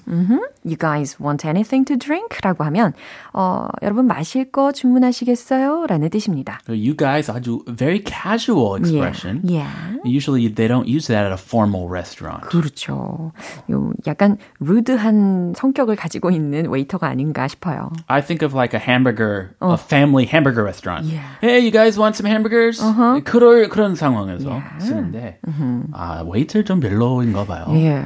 You 0.63 0.77
guys 0.77 1.17
want 1.22 1.45
anything 1.45 1.83
to 1.88 1.98
drink? 1.98 2.39
라고 2.41 2.63
하면 2.63 2.93
어, 3.33 3.67
여러분 3.81 4.07
마실 4.07 4.50
거 4.50 4.72
주문하시겠어요? 4.72 5.88
라는 5.89 6.10
뜻입니다. 6.10 6.62
You 6.69 6.95
guys 6.95 7.29
아주 7.29 7.65
very 7.67 8.01
casual 8.01 8.77
expression. 8.77 9.41
Yeah. 9.43 10.00
Usually 10.05 10.48
they 10.48 10.69
don't 10.69 10.88
use 10.88 11.07
that 11.07 11.25
at 11.25 11.33
a 11.33 11.38
formal 11.38 11.89
restaurant. 11.89 12.48
그렇죠. 12.48 13.33
요 13.69 13.91
약간 14.07 14.38
루드한 14.62 15.53
성격을 15.57 15.98
가지고 15.98 16.31
있는 16.31 16.69
웨이터가 16.69 17.07
아닌가 17.07 17.45
싶어요. 17.50 17.91
I 18.07 18.22
think 18.22 18.41
of 18.41 18.55
like 18.55 18.74
a 18.74 18.79
hamburger, 18.79 19.55
a 19.62 19.75
family 19.75 20.25
hamburger 20.25 20.63
restaurant. 20.63 21.12
Yeah. 21.12 21.27
Hey, 21.41 21.66
you 21.67 21.72
guys 21.72 21.98
want 22.00 22.15
some 22.15 22.25
hamburgers? 22.25 22.79
그럴 23.25 23.67
그런 23.69 23.95
상황에서 23.95 24.50
Yeah. 24.50 24.86
쓰는데 24.86 25.39
아 25.93 26.24
웨이터 26.25 26.63
좀 26.63 26.79
별로인가 26.79 27.45
봐요. 27.45 27.65
예. 27.75 28.01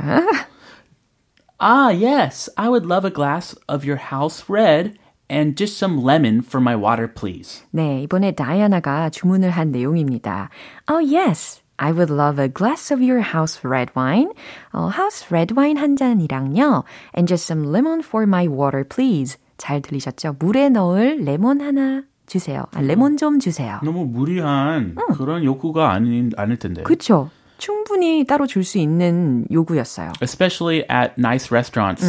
Ah, 1.59 1.89
yes, 1.89 2.49
I 2.55 2.69
would 2.69 2.85
love 2.85 3.03
a 3.03 3.09
glass 3.09 3.55
of 3.67 3.83
your 3.83 3.97
house 3.97 4.45
red 4.47 4.93
and 5.27 5.55
just 5.57 5.75
some 5.77 5.97
lemon 5.97 6.41
for 6.41 6.61
my 6.61 6.75
water, 6.75 7.07
please. 7.07 7.63
네, 7.71 8.03
이번에 8.03 8.33
다이아나가 8.33 9.09
주문을 9.09 9.49
한 9.49 9.71
내용입니다. 9.71 10.49
Oh, 10.87 10.99
yes. 11.01 11.61
I 11.79 11.91
would 11.91 12.11
love 12.11 12.39
a 12.39 12.47
glass 12.47 12.91
of 12.93 13.01
your 13.03 13.21
house 13.21 13.61
red 13.63 13.91
wine. 13.95 14.29
어, 14.71 14.89
house 14.93 15.27
red 15.31 15.53
wine 15.55 15.77
한 15.77 15.95
잔이랑요. 15.95 16.83
And 17.15 17.27
just 17.27 17.45
some 17.45 17.63
lemon 17.71 18.01
for 18.01 18.25
my 18.27 18.47
water, 18.47 18.83
please. 18.83 19.37
잘 19.57 19.81
들리셨죠? 19.81 20.35
물에 20.39 20.69
넣을 20.69 21.17
레몬 21.25 21.61
하나 21.61 22.03
주세요. 22.26 22.64
아, 22.72 22.80
레몬 22.80 23.16
좀 23.16 23.38
주세요. 23.38 23.78
너무 23.82 24.06
무리한 24.06 24.94
그런 25.16 25.44
욕구가 25.44 25.90
아닌 25.92 26.30
아닐 26.36 26.56
텐데. 26.58 26.82
그쵸? 26.82 27.30
충분히 27.58 28.24
따로 28.26 28.46
줄 28.48 28.64
수 28.64 28.78
있는 28.78 29.46
요구였어요. 29.52 30.12
Especially 30.20 30.84
at 30.90 31.14
nice 31.16 31.52
restaurants, 31.52 32.02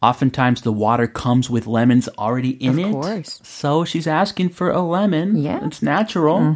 oftentimes 0.00 0.62
the 0.62 0.72
water 0.72 1.08
comes 1.12 1.50
with 1.50 1.66
lemons 1.68 2.08
already 2.16 2.56
in 2.60 2.74
Of 2.74 2.78
it. 2.78 2.92
course. 2.92 3.40
So 3.42 3.82
she's 3.84 4.06
asking 4.06 4.50
for 4.54 4.70
a 4.70 4.80
lemon. 4.80 5.34
Yeah. 5.36 5.64
It's 5.66 5.82
natural. 5.82 6.54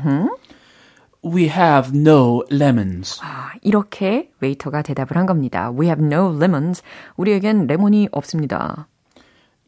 We 1.24 1.48
have 1.48 1.92
no 1.96 2.44
lemons. 2.50 3.18
아, 3.24 3.52
이렇게 3.62 4.30
웨이터가 4.40 4.82
대답을 4.82 5.16
한 5.16 5.26
겁니다. 5.26 5.72
We 5.76 5.86
have 5.86 6.04
no 6.04 6.30
lemons. 6.36 6.82
우리에겐 7.16 7.66
레몬이 7.66 8.08
없습니다. 8.12 8.86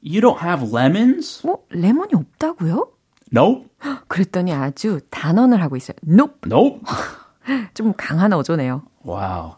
You 0.05 0.21
don't 0.21 0.41
have 0.45 0.63
lemons? 0.71 1.45
뭐, 1.45 1.65
레몬이 1.71 2.11
없다고요? 2.15 2.89
Nope. 3.34 3.68
그랬더니 4.08 4.54
아주 4.54 5.00
단언을 5.10 5.62
하고 5.62 5.76
있어요. 5.78 5.96
Nope. 6.08 6.40
Nope. 6.46 6.82
좀 7.74 7.94
강한 7.98 8.34
어조네요. 8.34 8.84
wow. 9.06 9.56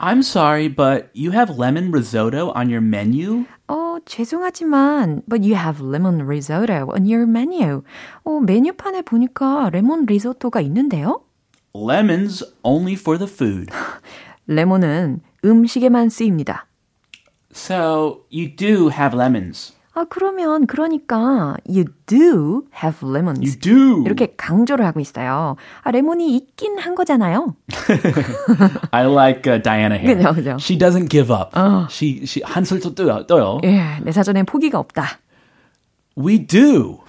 I'm 0.00 0.18
sorry, 0.22 0.68
but 0.68 1.10
you 1.12 1.32
have 1.32 1.50
lemon 1.58 1.90
risotto 1.90 2.52
on 2.54 2.68
your 2.70 2.80
menu? 2.80 3.46
어, 3.66 3.98
죄송하지만, 4.06 5.22
but 5.28 5.42
you 5.42 5.56
have 5.56 5.80
lemon 5.84 6.22
risotto 6.22 6.86
on 6.94 7.02
your 7.04 7.26
menu. 7.26 7.82
어, 8.24 8.38
메뉴판에 8.38 9.02
보니까 9.02 9.70
레몬 9.70 10.06
리조또가 10.06 10.60
있는데요? 10.60 11.22
Lemons 11.74 12.44
only 12.62 12.94
for 12.94 13.18
the 13.18 13.28
food. 13.28 13.72
레몬은 14.46 15.20
음식에만 15.44 16.10
쓰입니다. 16.10 16.66
So 17.52 18.24
you 18.30 18.54
do 18.54 18.90
have 18.90 19.16
lemons. 19.18 19.74
아, 19.95 20.05
그러면, 20.09 20.65
그러니까, 20.65 21.55
you 21.69 21.85
do 22.07 22.63
have 22.83 23.07
lemons. 23.07 23.39
You 23.41 23.59
do. 23.59 24.03
이렇게 24.05 24.33
강조를 24.35 24.85
하고 24.85 24.99
있어요. 24.99 25.55
아, 25.83 25.91
레몬이 25.91 26.35
있긴 26.35 26.79
한 26.79 26.95
거잖아요. 26.95 27.55
I 28.91 29.05
like 29.05 29.45
uh, 29.45 29.61
Diana 29.61 29.95
here. 29.97 30.15
그죠, 30.15 30.33
그죠. 30.33 30.57
She 30.59 30.79
doesn't 30.79 31.09
give 31.09 31.31
up. 31.31 31.51
She 31.91 32.23
she 32.25 32.41
한술도 32.43 32.95
떠요. 32.95 33.27
떠요. 33.27 33.59
예, 33.65 33.99
내 34.01 34.11
사전엔 34.11 34.45
포기가 34.45 34.79
없다. 34.79 35.19
We 36.17 36.39
do. 36.39 36.99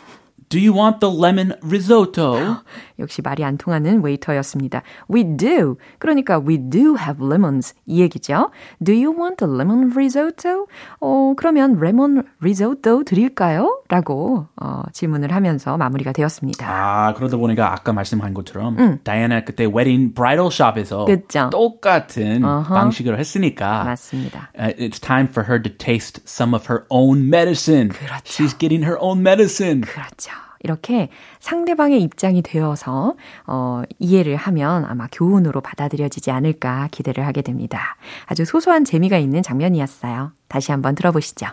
Do 0.51 0.59
you 0.61 0.73
want 0.73 1.01
the 1.01 1.11
lemon 1.11 1.55
risotto? 1.63 2.59
역시 2.99 3.23
말이 3.23 3.45
안 3.45 3.57
통하는 3.59 4.03
웨이터였습니다. 4.03 4.83
We 5.13 5.25
do. 5.37 5.77
그러니까 5.99 6.39
we 6.39 6.59
do 6.59 6.97
have 6.97 7.25
lemons. 7.25 7.75
이 7.87 8.01
얘기죠. 8.01 8.51
Do 8.85 8.95
you 8.95 9.11
want 9.19 9.45
a 9.45 9.51
lemon 9.51 9.91
risotto? 9.93 10.67
어, 11.01 11.35
그러면 11.37 11.79
레몬 11.81 12.25
리조또 12.41 13.05
드릴까요? 13.05 13.83
라고 13.89 14.47
어, 14.61 14.83
질문을 14.93 15.33
하면서 15.33 15.77
마무리가 15.77 16.13
되었습니다. 16.13 16.67
아, 16.69 17.15
그러다 17.15 17.37
보니까 17.37 17.73
아까 17.73 17.93
말씀한 17.93 18.35
것처럼 18.35 19.01
다이애나 19.03 19.45
그때 19.45 19.69
웨딩 19.73 20.15
브라이덜 20.15 20.51
샵에서 20.51 21.05
그쵸. 21.07 21.51
똑같은 21.51 22.45
어허. 22.45 22.75
방식으로 22.75 23.19
했으니까 23.19 23.85
맞습니다. 23.85 24.51
uh, 24.59 24.75
it's 24.79 25.01
time 25.01 25.29
for 25.29 25.49
her 25.49 25.61
to 25.63 25.71
taste 25.77 26.23
some 26.27 26.55
of 26.55 26.67
her 26.71 26.85
own 26.91 27.29
medicine. 27.29 27.89
그렇죠. 27.91 28.23
She's 28.25 28.57
getting 28.59 28.85
her 28.85 28.97
own 29.01 29.21
medicine. 29.21 29.83
그렇죠. 29.83 30.31
이렇게 30.65 31.11
상대방의 31.41 32.03
입장이 32.03 32.43
되어서 32.43 33.15
어, 33.47 33.83
이해를 33.99 34.35
하면 34.35 34.85
아마 34.87 35.07
교훈으로 35.13 35.61
받아들여지지 35.61 36.31
않을까 36.31 36.89
기대를 36.91 37.25
하게 37.27 37.43
됩니다. 37.43 37.97
아주 38.27 38.45
소소한 38.45 38.85
재미가 38.85 39.19
있는 39.19 39.43
장면이었어요. 39.43 40.33
다시 40.49 40.73
한번 40.73 40.95
들어보시죠. 40.95 41.47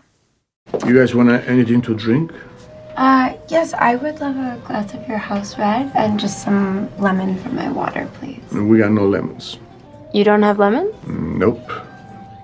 You 0.86 0.94
guys 0.94 1.14
want 1.16 1.30
anything 1.50 1.82
to 1.84 1.96
drink? 1.96 2.34
Uh, 2.98 3.36
yes, 3.50 3.74
I 3.76 3.96
would 3.96 4.22
love 4.22 4.38
a 4.38 4.58
glass 4.66 4.94
of 4.96 5.04
your 5.08 5.20
house 5.20 5.58
red 5.60 5.92
and 5.96 6.20
just 6.20 6.44
some 6.44 6.88
lemon 7.00 7.38
for 7.38 7.52
my 7.54 7.70
water, 7.70 8.08
please. 8.20 8.42
We 8.52 8.80
got 8.80 8.92
no 8.92 9.06
lemons. 9.08 9.60
You 10.14 10.24
don't 10.24 10.44
have 10.44 10.60
lemon? 10.60 10.92
Nope. 11.08 11.72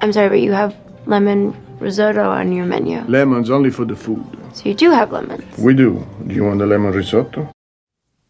I'm 0.02 0.12
sorry, 0.12 0.30
but 0.30 0.40
you 0.40 0.52
have 0.52 0.76
lemon 1.06 1.54
risotto 1.80 2.30
on 2.30 2.52
your 2.52 2.66
menu. 2.66 3.04
Lemons 3.08 3.50
only 3.50 3.70
for 3.70 3.86
the 3.86 3.96
food. 3.96 4.26
So 4.58 4.70
you 4.70 4.74
do 4.76 4.90
have 4.90 5.12
lemons. 5.14 5.46
We 5.62 5.76
do. 5.76 6.02
Do 6.26 6.34
you 6.34 6.44
want 6.44 6.58
the 6.58 6.66
lemon 6.66 6.92
risotto? 6.92 7.52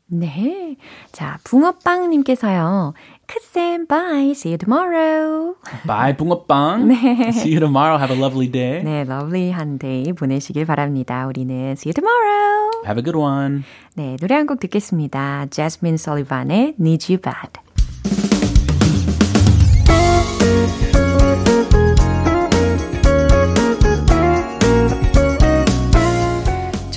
네. 0.10 0.76
자, 1.12 1.38
붕어빵님께서요. 1.44 2.94
크쌤, 3.28 3.88
bye. 3.88 4.32
See 4.32 4.52
you 4.52 4.58
tomorrow. 4.58 5.56
Bye, 5.86 6.16
붕어빵. 6.16 6.88
네. 6.88 7.30
See 7.32 7.52
you 7.52 7.60
tomorrow. 7.60 7.98
Have 7.98 8.12
a 8.12 8.20
lovely 8.20 8.48
day. 8.52 8.84
네, 8.84 9.04
lovely한 9.06 9.78
day 9.80 10.14
보내시길 10.14 10.66
바랍니다. 10.66 11.26
우리는 11.28 11.72
see 11.76 11.90
you 11.90 11.94
tomorrow. 11.94 12.72
Have 12.86 13.00
a 13.00 13.04
good 13.04 13.18
one. 13.18 13.64
네, 13.96 14.16
노래 14.20 14.36
한 14.36 14.48
곡 14.48 14.60
듣겠습니다. 14.60 15.48
Jasmine 15.50 15.96
Sullivan의 15.98 16.76
Need 16.80 17.12
You 17.12 17.22
Bad. 17.22 17.60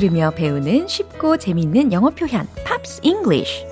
들으며 0.00 0.30
배우는 0.30 0.88
쉽고 0.88 1.36
재밌는 1.36 1.92
영어 1.92 2.08
표현 2.08 2.48
Pops 2.64 3.00
English 3.02 3.66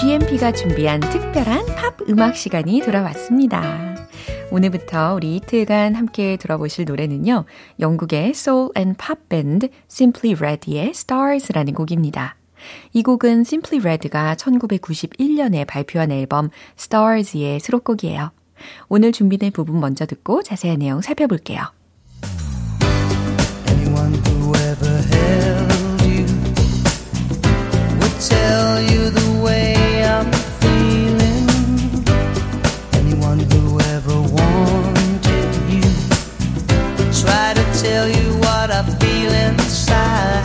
GMP가 0.00 0.52
준비한 0.52 1.00
특별한 1.00 1.66
팝 1.74 1.96
음악 2.08 2.36
시간이 2.36 2.82
돌아왔습니다. 2.82 3.96
오늘부터 4.52 5.14
우리 5.14 5.36
이틀간 5.36 5.96
함께 5.96 6.36
들어보실 6.36 6.84
노래는요. 6.84 7.46
영국의 7.80 8.32
soul 8.32 8.70
and 8.76 8.94
pop 8.94 9.28
밴드 9.28 9.68
Simply 9.90 10.36
Red의 10.36 10.90
Stars라는 10.90 11.74
곡입니다. 11.74 12.36
이 12.92 13.02
곡은 13.02 13.40
Simply 13.40 13.80
Red가 13.82 14.34
1991년에 14.36 15.66
발표한 15.66 16.10
앨범 16.10 16.50
Stars의 16.78 17.60
수록곡이에요. 17.60 18.30
오늘 18.88 19.12
준비된 19.12 19.52
부분 19.52 19.80
먼저 19.80 20.06
듣고 20.06 20.42
자세한 20.42 20.78
내용 20.78 21.00
살펴볼게요. 21.00 21.60
Would 27.98 28.20
tell 28.20 28.80
you 28.80 29.10
the 29.10 29.42
way 29.44 29.74
I'm 30.04 30.32
feeling. 30.60 31.46
Anyone 32.94 33.40
who 33.40 33.78
ever 33.94 34.16
wanted 34.20 35.50
you 35.68 35.82
try 37.12 37.54
to 37.54 37.64
tell 37.80 38.08
you 38.08 38.38
what 38.40 38.70
I 38.70 38.82
feel 38.98 39.32
inside. 39.32 40.35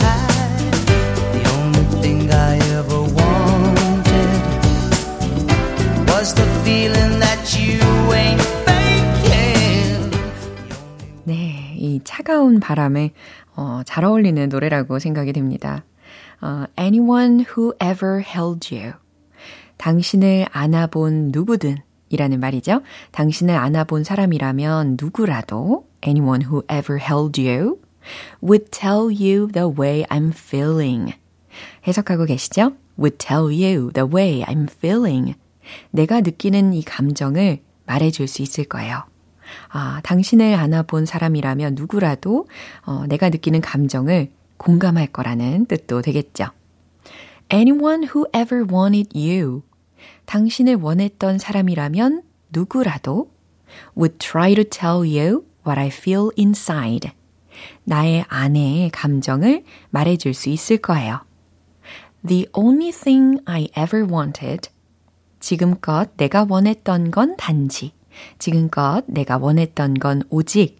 네, 11.24 11.76
이 11.78 12.00
차가운 12.04 12.60
바람에 12.60 13.12
어, 13.56 13.82
잘 13.86 14.06
어울리는 14.06 14.48
노래라고 14.50 15.00
생각이 15.00 15.34
됩니다. 15.34 15.84
어, 16.42 16.66
anyone 16.80 17.46
who 17.46 17.74
ever 17.84 18.24
held 18.26 18.74
you. 18.76 18.94
당신을 19.78 20.46
안아본 20.52 21.32
누구든 21.32 21.78
이라는 22.10 22.40
말이죠. 22.40 22.82
당신을 23.12 23.56
안아본 23.56 24.04
사람이라면 24.04 24.98
누구라도 25.00 25.88
anyone 26.06 26.46
who 26.46 26.64
ever 26.72 27.00
held 27.00 27.42
you 27.42 27.80
would 28.44 28.72
tell 28.72 29.10
you 29.10 29.48
the 29.52 29.68
way 29.68 30.04
I'm 30.06 30.32
feeling. 30.32 31.14
해석하고 31.88 32.26
계시죠? 32.26 32.74
would 32.98 33.18
tell 33.18 33.46
you 33.52 33.92
the 33.94 34.08
way 34.08 34.44
I'm 34.44 34.70
feeling. 34.70 35.36
내가 35.92 36.22
느끼는 36.22 36.74
이 36.74 36.84
감정을 36.84 37.60
말해줄 37.86 38.28
수 38.28 38.42
있을 38.42 38.66
거예요. 38.66 39.04
아, 39.70 40.02
당신을 40.04 40.54
안아본 40.56 41.06
사람이라면 41.06 41.76
누구라도 41.76 42.48
어, 42.86 43.06
내가 43.08 43.30
느끼는 43.30 43.62
감정을 43.62 44.32
공감할 44.58 45.08
거라는 45.08 45.66
뜻도 45.66 46.02
되겠죠. 46.02 46.48
Anyone 47.52 48.08
who 48.08 48.26
ever 48.36 48.66
wanted 48.72 49.18
you. 49.18 49.64
당신을 50.26 50.76
원했던 50.76 51.38
사람이라면 51.38 52.24
누구라도 52.52 53.32
would 53.98 54.18
try 54.20 54.56
to 54.56 54.64
tell 54.64 55.00
you 55.00 55.46
what 55.68 55.80
I 55.80 55.88
feel 55.88 56.30
inside. 56.38 57.12
나의 57.84 58.24
안의 58.28 58.92
감정을 58.92 59.64
말해줄 59.90 60.34
수 60.34 60.50
있을 60.50 60.78
거예요. 60.78 61.22
The 62.26 62.46
only 62.54 62.92
thing 62.92 63.42
I 63.46 63.70
ever 63.78 64.06
wanted. 64.06 64.70
지금껏 65.42 66.10
내가 66.16 66.46
원했던 66.48 67.12
건 67.12 67.36
단지. 67.36 67.92
지금껏 68.40 69.04
내가 69.08 69.38
원했던 69.38 69.96
건 69.96 70.24
오직 70.30 70.78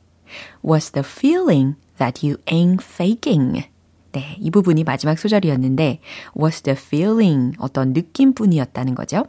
was 0.64 0.92
the 0.92 1.04
feeling 1.06 1.76
that 1.98 2.26
you 2.26 2.38
ain't 2.46 2.82
faking. 2.82 3.68
네, 4.14 4.36
이 4.40 4.52
부분이 4.52 4.84
마지막 4.84 5.18
소절이었는데 5.18 6.00
was 6.40 6.62
the 6.62 6.78
feeling 6.78 7.56
어떤 7.60 7.94
느낌뿐이었다는 7.94 8.96
거죠. 8.96 9.26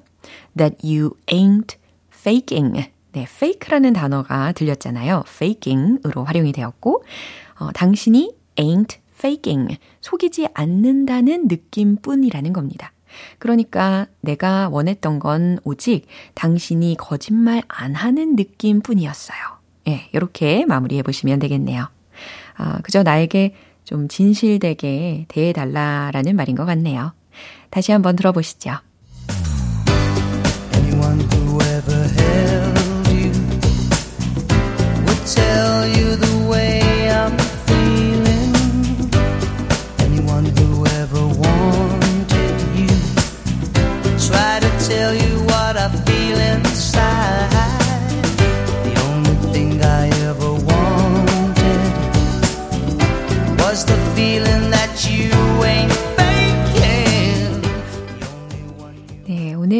that 0.56 0.76
you 0.86 1.10
ain't 1.26 1.76
faking. 2.14 2.90
네, 3.12 3.22
fake라는 3.22 3.92
단어가 3.92 4.52
들렸잖아요. 4.52 5.24
faking으로 5.26 6.24
활용이 6.24 6.52
되었고 6.52 7.04
어, 7.58 7.72
당신이 7.72 8.34
ain't 8.56 8.96
faking. 9.14 9.78
속이지 10.00 10.48
않는다는 10.54 11.46
느낌뿐이라는 11.48 12.52
겁니다. 12.52 12.91
그러니까 13.38 14.06
내가 14.20 14.68
원했던 14.68 15.18
건 15.18 15.58
오직 15.64 16.06
당신이 16.34 16.96
거짓말 16.98 17.62
안 17.68 17.94
하는 17.94 18.36
느낌 18.36 18.80
뿐이었어요. 18.80 19.38
예, 19.88 20.08
이렇게 20.12 20.64
마무리해 20.64 21.02
보시면 21.02 21.38
되겠네요. 21.38 21.88
아, 22.56 22.78
그저 22.82 23.02
나에게 23.02 23.54
좀 23.84 24.08
진실되게 24.08 25.26
대해달라라는 25.28 26.36
말인 26.36 26.56
것 26.56 26.64
같네요. 26.64 27.12
다시 27.70 27.92
한번 27.92 28.16
들어보시죠. 28.16 28.78
Tell 35.24 35.88
you 35.88 36.16
the 36.16 36.50
way 36.50 36.81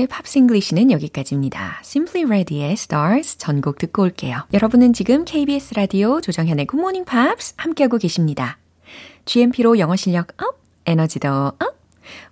오늘 0.03 0.09
Pops 0.09 0.31
English는 0.31 0.91
여기까지입니다. 0.91 1.81
Simply 1.85 2.27
Red의 2.27 2.73
Stars 2.73 3.39
전곡 3.39 3.79
듣고 3.79 4.03
올게요. 4.03 4.39
여러분은 4.53 4.95
지금 4.95 5.25
KBS 5.25 5.75
라디오 5.75 6.21
조정현의 6.21 6.67
Good 6.67 6.81
Morning 6.81 7.09
Pops 7.09 7.55
함께하고 7.57 7.99
계십니다. 7.99 8.59
GMP로 9.27 9.79
영어 9.79 9.95
실력 9.95 10.33
up, 10.43 10.59
에너지도 10.87 11.29
up. 11.29 11.79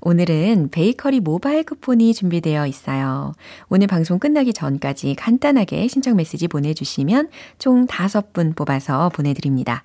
오늘은 0.00 0.70
베이커리 0.72 1.20
모바일 1.20 1.62
쿠폰이 1.62 2.12
준비되어 2.12 2.66
있어요. 2.66 3.34
오늘 3.68 3.86
방송 3.86 4.18
끝나기 4.18 4.52
전까지 4.52 5.14
간단하게 5.14 5.86
신청 5.86 6.16
메시지 6.16 6.48
보내주시면 6.48 7.28
총 7.60 7.86
5분 7.86 8.56
뽑아서 8.56 9.10
보내드립니다. 9.10 9.84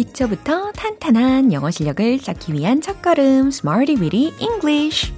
기초부터 0.00 0.72
탄탄한 0.72 1.52
영어 1.52 1.70
실력을 1.70 2.18
쌓기 2.20 2.54
위한 2.54 2.80
첫걸음 2.80 3.48
Smarty 3.48 4.00
Weedy 4.00 4.32
English 4.40 5.12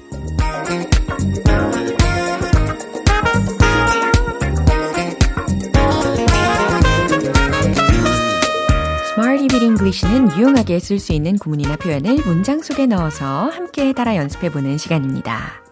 Weedy 9.17 9.65
English는 9.65 10.37
유용하게 10.37 10.81
쓸 10.81 10.99
수 10.99 11.13
있는 11.13 11.39
구문이나 11.39 11.77
표현을 11.77 12.17
문장 12.27 12.61
속에 12.61 12.87
넣어서 12.87 13.51
함께 13.51 13.93
따라 13.93 14.17
연습해보는 14.17 14.79
시간입니다. 14.79 15.63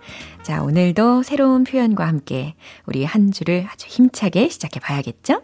자, 0.44 0.62
오늘도 0.62 1.24
새로운 1.24 1.64
표현과 1.64 2.06
함께 2.06 2.54
우리 2.86 3.04
한 3.04 3.32
주를 3.32 3.66
아주 3.72 3.88
힘차게 3.88 4.48
시작해 4.50 4.78
봐야겠죠? 4.78 5.42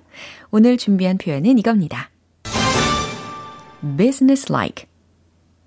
오늘 0.53 0.77
준비한 0.77 1.19
표현은 1.19 1.59
이겁니다. 1.59 2.11
Business-like, 3.97 4.87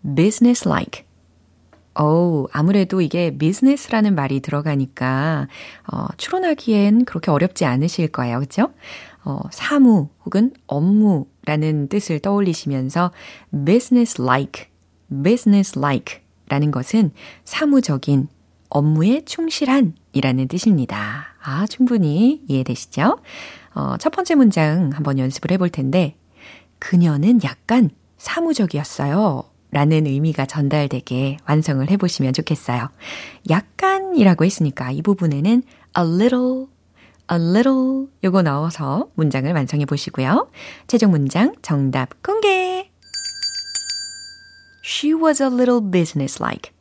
business-like. 0.03 1.05
어 1.95 2.45
아무래도 2.51 3.01
이게 3.01 3.37
business라는 3.37 4.15
말이 4.15 4.39
들어가니까 4.39 5.47
어, 5.91 6.05
추론하기엔 6.17 7.05
그렇게 7.05 7.31
어렵지 7.31 7.65
않으실 7.65 8.09
거예요. 8.09 8.39
그죠? 8.39 8.69
어, 9.25 9.39
사무 9.51 10.09
혹은 10.25 10.53
업무라는 10.67 11.89
뜻을 11.89 12.19
떠올리시면서 12.19 13.11
business-like, 13.51 14.67
business-like 15.11 16.21
라는 16.47 16.71
것은 16.71 17.11
사무적인 17.43 18.27
업무에 18.69 19.21
충실한 19.25 19.95
이라는 20.13 20.47
뜻입니다. 20.47 21.25
아, 21.41 21.65
충분히 21.67 22.43
이해되시죠? 22.47 23.19
어, 23.75 23.97
첫 23.97 24.11
번째 24.11 24.35
문장 24.35 24.91
한번 24.93 25.19
연습을 25.19 25.51
해볼 25.51 25.69
텐데, 25.69 26.15
그녀는 26.79 27.41
약간 27.43 27.89
사무적이었어요. 28.19 29.43
라는 29.71 30.05
의미가 30.05 30.45
전달되게 30.45 31.37
완성을 31.47 31.87
해보시면 31.89 32.33
좋겠어요. 32.33 32.89
약간이라고 33.49 34.45
했으니까 34.45 34.91
이 34.91 35.01
부분에는 35.01 35.63
a 35.97 36.03
little, 36.03 36.65
a 37.31 37.37
little 37.37 38.07
요거 38.23 38.43
넣어서 38.43 39.09
문장을 39.15 39.51
완성해 39.51 39.85
보시고요. 39.85 40.49
최종 40.87 41.11
문장 41.11 41.55
정답 41.61 42.21
공개! 42.23 42.89
She 44.83 45.13
was 45.13 45.41
a 45.41 45.49
little 45.49 45.81
businesslike. 45.81 46.71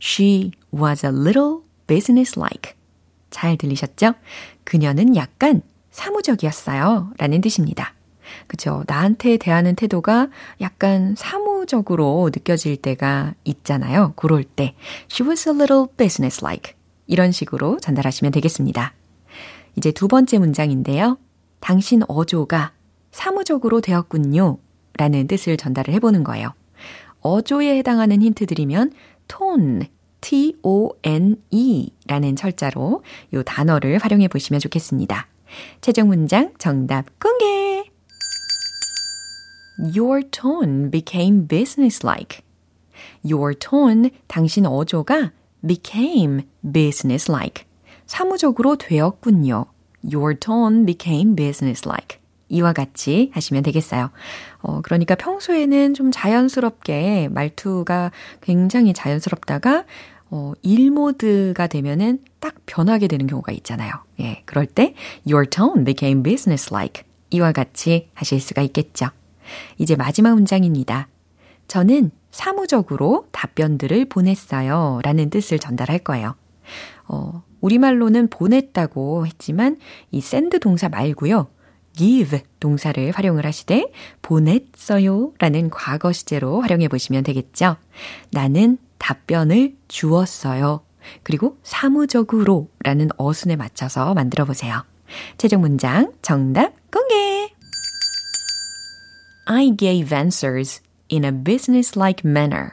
She 0.00 0.52
was 0.72 1.04
a 1.04 1.12
little 1.12 1.60
businesslike. 1.86 2.74
잘 3.30 3.56
들리셨죠? 3.56 4.14
그녀는 4.64 5.16
약간 5.16 5.62
사무적이었어요. 5.90 7.12
라는 7.16 7.40
뜻입니다. 7.40 7.94
그죠. 8.46 8.84
나한테 8.86 9.36
대하는 9.36 9.74
태도가 9.74 10.28
약간 10.60 11.14
사무적으로 11.16 12.30
느껴질 12.32 12.76
때가 12.76 13.34
있잖아요. 13.44 14.12
그럴 14.16 14.44
때 14.44 14.74
she 15.10 15.28
was 15.28 15.48
a 15.48 15.54
little 15.54 15.86
businesslike 15.96 16.74
이런 17.06 17.32
식으로 17.32 17.78
전달하시면 17.80 18.32
되겠습니다. 18.32 18.94
이제 19.76 19.92
두 19.92 20.08
번째 20.08 20.38
문장인데요. 20.38 21.18
당신 21.60 22.02
어조가 22.08 22.72
사무적으로 23.10 23.80
되었군요. 23.80 24.58
라는 24.96 25.26
뜻을 25.26 25.56
전달을 25.56 25.94
해보는 25.94 26.24
거예요. 26.24 26.52
어조에 27.20 27.78
해당하는 27.78 28.22
힌트 28.22 28.46
드리면 28.46 28.92
tone, 29.28 29.88
t-o-n-e 30.20 31.90
라는 32.06 32.36
철자로 32.36 33.02
이 33.32 33.42
단어를 33.44 33.98
활용해 33.98 34.28
보시면 34.28 34.60
좋겠습니다. 34.60 35.28
최종 35.80 36.08
문장 36.08 36.52
정답 36.58 37.06
공개! 37.18 37.67
Your 39.78 40.22
tone 40.28 40.90
became 40.90 41.46
businesslike. 41.46 42.42
Your 43.24 43.54
tone, 43.54 44.10
당신 44.26 44.66
어조가 44.66 45.30
became 45.66 46.42
businesslike. 46.72 47.64
사무적으로 48.06 48.76
되었군요. 48.76 49.66
Your 50.02 50.38
tone 50.38 50.84
became 50.84 51.36
businesslike. 51.36 52.18
이와 52.48 52.72
같이 52.72 53.30
하시면 53.34 53.62
되겠어요. 53.62 54.10
어, 54.62 54.80
그러니까 54.82 55.14
평소에는 55.14 55.94
좀 55.94 56.10
자연스럽게 56.10 57.28
말투가 57.30 58.10
굉장히 58.40 58.92
자연스럽다가 58.94 59.84
어, 60.30 60.52
일 60.62 60.90
모드가 60.90 61.66
되면은 61.66 62.20
딱 62.40 62.54
변하게 62.66 63.06
되는 63.06 63.26
경우가 63.26 63.52
있잖아요. 63.52 63.92
예, 64.20 64.42
그럴 64.44 64.66
때 64.66 64.94
your 65.26 65.48
tone 65.48 65.84
became 65.84 66.22
businesslike. 66.22 67.04
이와 67.30 67.52
같이 67.52 68.08
하실 68.14 68.40
수가 68.40 68.62
있겠죠. 68.62 69.08
이제 69.78 69.96
마지막 69.96 70.34
문장입니다. 70.34 71.08
저는 71.66 72.10
사무적으로 72.30 73.26
답변들을 73.32 74.06
보냈어요. 74.06 75.00
라는 75.02 75.30
뜻을 75.30 75.58
전달할 75.58 75.98
거예요. 75.98 76.34
어, 77.06 77.42
우리말로는 77.60 78.28
보냈다고 78.28 79.26
했지만 79.26 79.76
이 80.10 80.18
send 80.18 80.58
동사 80.60 80.88
말고요. 80.88 81.48
give 81.94 82.40
동사를 82.60 83.10
활용을 83.10 83.44
하시되 83.44 83.90
보냈어요 84.22 85.32
라는 85.38 85.68
과거 85.68 86.12
시제로 86.12 86.60
활용해 86.60 86.88
보시면 86.88 87.24
되겠죠. 87.24 87.76
나는 88.30 88.78
답변을 88.98 89.74
주었어요. 89.88 90.82
그리고 91.22 91.56
사무적으로 91.62 92.68
라는 92.80 93.08
어순에 93.16 93.56
맞춰서 93.56 94.14
만들어 94.14 94.44
보세요. 94.44 94.84
최종 95.38 95.62
문장 95.62 96.12
정답 96.22 96.72
공개! 96.90 97.37
I 99.50 99.70
gave 99.74 100.14
answers 100.14 100.82
in 101.10 101.24
a 101.24 101.32
business-like 101.32 102.22
manner. 102.22 102.72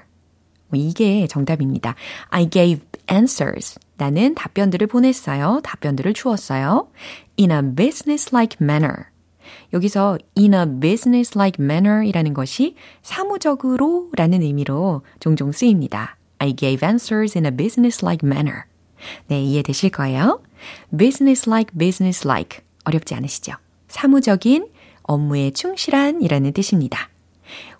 이게 0.73 1.25
정답입니다. 1.27 1.95
I 2.29 2.49
gave 2.49 2.83
answers. 3.09 3.79
나는 3.95 4.35
답변들을 4.35 4.85
보냈어요. 4.87 5.61
답변들을 5.63 6.13
주었어요. 6.13 6.89
In 7.39 7.51
a 7.51 7.61
business-like 7.61 8.57
manner. 8.61 9.05
여기서 9.71 10.17
in 10.37 10.53
a 10.53 10.65
business-like 10.65 11.63
manner 11.63 12.05
이라는 12.05 12.33
것이 12.33 12.75
사무적으로 13.03 14.09
라는 14.17 14.41
의미로 14.41 15.03
종종 15.21 15.53
쓰입니다. 15.53 16.17
I 16.39 16.53
gave 16.53 16.85
answers 16.85 17.37
in 17.37 17.45
a 17.45 17.55
business-like 17.55 18.27
manner. 18.27 18.63
네, 19.27 19.41
이해되실 19.41 19.91
거예요. 19.91 20.41
business-like, 20.95 21.77
business-like. 21.77 22.65
어렵지 22.83 23.15
않으시죠? 23.15 23.53
사무적인, 23.87 24.67
업무에 25.07 25.51
충실한 25.51 26.21
이라는 26.21 26.53
뜻입니다. 26.53 27.09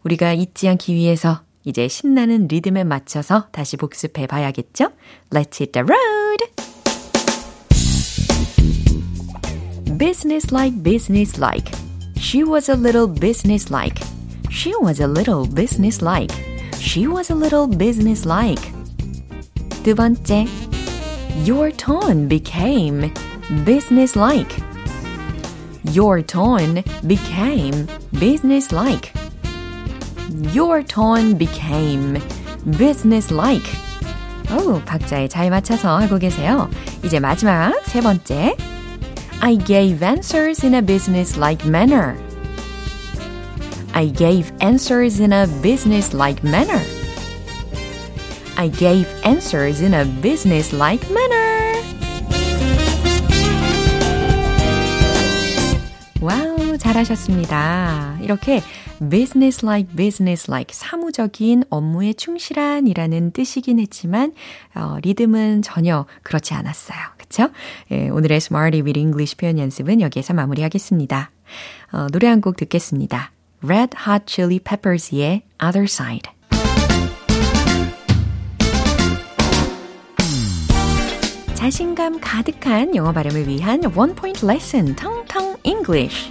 우리가 0.03 0.33
잊지 0.33 0.67
않기 0.69 0.93
위해서 0.93 1.41
이제 1.63 1.87
신나는 1.87 2.47
리듬에 2.47 2.83
맞춰서 2.83 3.47
다시 3.51 3.75
복습해 3.77 4.27
봐야겠죠? 4.27 4.89
Let's 5.31 5.59
hit 5.59 5.71
the 5.71 5.83
road! 5.83 6.45
Business 9.97 10.53
like, 10.53 10.83
business 10.83 11.39
like. 11.41 11.71
She 12.17 12.43
was 12.43 12.69
a 12.69 12.75
little 12.75 13.07
business 13.07 13.71
like. 13.71 14.03
She 14.51 14.73
was 14.75 15.01
a 15.01 15.07
little 15.07 15.47
business 15.47 16.03
like. 16.03 16.33
She 16.79 17.07
was 17.07 17.31
a 17.31 17.35
little 17.35 17.67
business 17.67 18.27
like. 18.27 18.61
두 19.83 19.95
번째. 19.95 20.45
Your 21.45 21.71
tone 21.71 22.27
became 22.27 23.11
business 23.65 24.17
like. 24.17 24.64
Your 25.94 26.22
tone 26.22 26.82
became 27.06 27.86
business-like. 28.18 29.12
Your 30.54 30.82
tone 30.82 31.36
became 31.36 32.18
business-like. 32.78 33.66
오, 34.52 34.80
박자에 34.84 35.28
잘 35.28 35.50
맞춰서 35.50 35.98
하고 35.98 36.18
계세요. 36.18 36.68
이제 37.04 37.18
마지막 37.18 37.72
세 37.84 38.00
번째. 38.00 38.56
I 39.40 39.56
gave 39.56 40.02
answers 40.04 40.64
in 40.64 40.74
a 40.74 40.82
business-like 40.82 41.66
manner. 41.66 42.16
I 43.94 44.06
gave 44.06 44.52
answers 44.60 45.20
in 45.20 45.32
a 45.32 45.46
business-like 45.62 46.44
manner. 46.44 46.80
I 48.56 48.68
gave 48.68 49.08
answers 49.24 49.80
in 49.80 49.94
a 49.94 50.04
business-like 50.20 51.10
manner. 51.10 51.33
잘하셨습니다. 56.85 58.19
이렇게 58.21 58.61
business 59.09 59.65
like, 59.65 59.95
business 59.95 60.49
like, 60.49 60.73
사무적인 60.73 61.63
업무에 61.69 62.13
충실한이라는 62.13 63.31
뜻이긴 63.31 63.79
했지만, 63.79 64.33
어, 64.75 64.97
리듬은 65.01 65.63
전혀 65.63 66.05
그렇지 66.21 66.53
않았어요. 66.53 66.99
그쵸? 67.17 67.49
예, 67.91 68.09
오늘의 68.09 68.37
Smarty 68.37 68.81
with 68.83 68.99
English 68.99 69.35
표현 69.37 69.57
연습은 69.57 69.99
여기에서 70.01 70.33
마무리하겠습니다. 70.33 71.31
어, 71.91 72.07
노래 72.11 72.27
한 72.27 72.39
곡 72.41 72.55
듣겠습니다. 72.57 73.31
Red 73.63 73.97
Hot 74.07 74.25
Chili 74.27 74.59
Peppers의 74.59 75.41
Other 75.63 75.85
Side. 75.85 76.31
자신감 81.55 82.19
가득한 82.21 82.95
영어 82.95 83.11
발음을 83.11 83.47
위한 83.47 83.81
원 83.95 84.13
포인트 84.13 84.45
레슨 84.45 84.95
텅텅 84.95 85.55
English. 85.63 86.29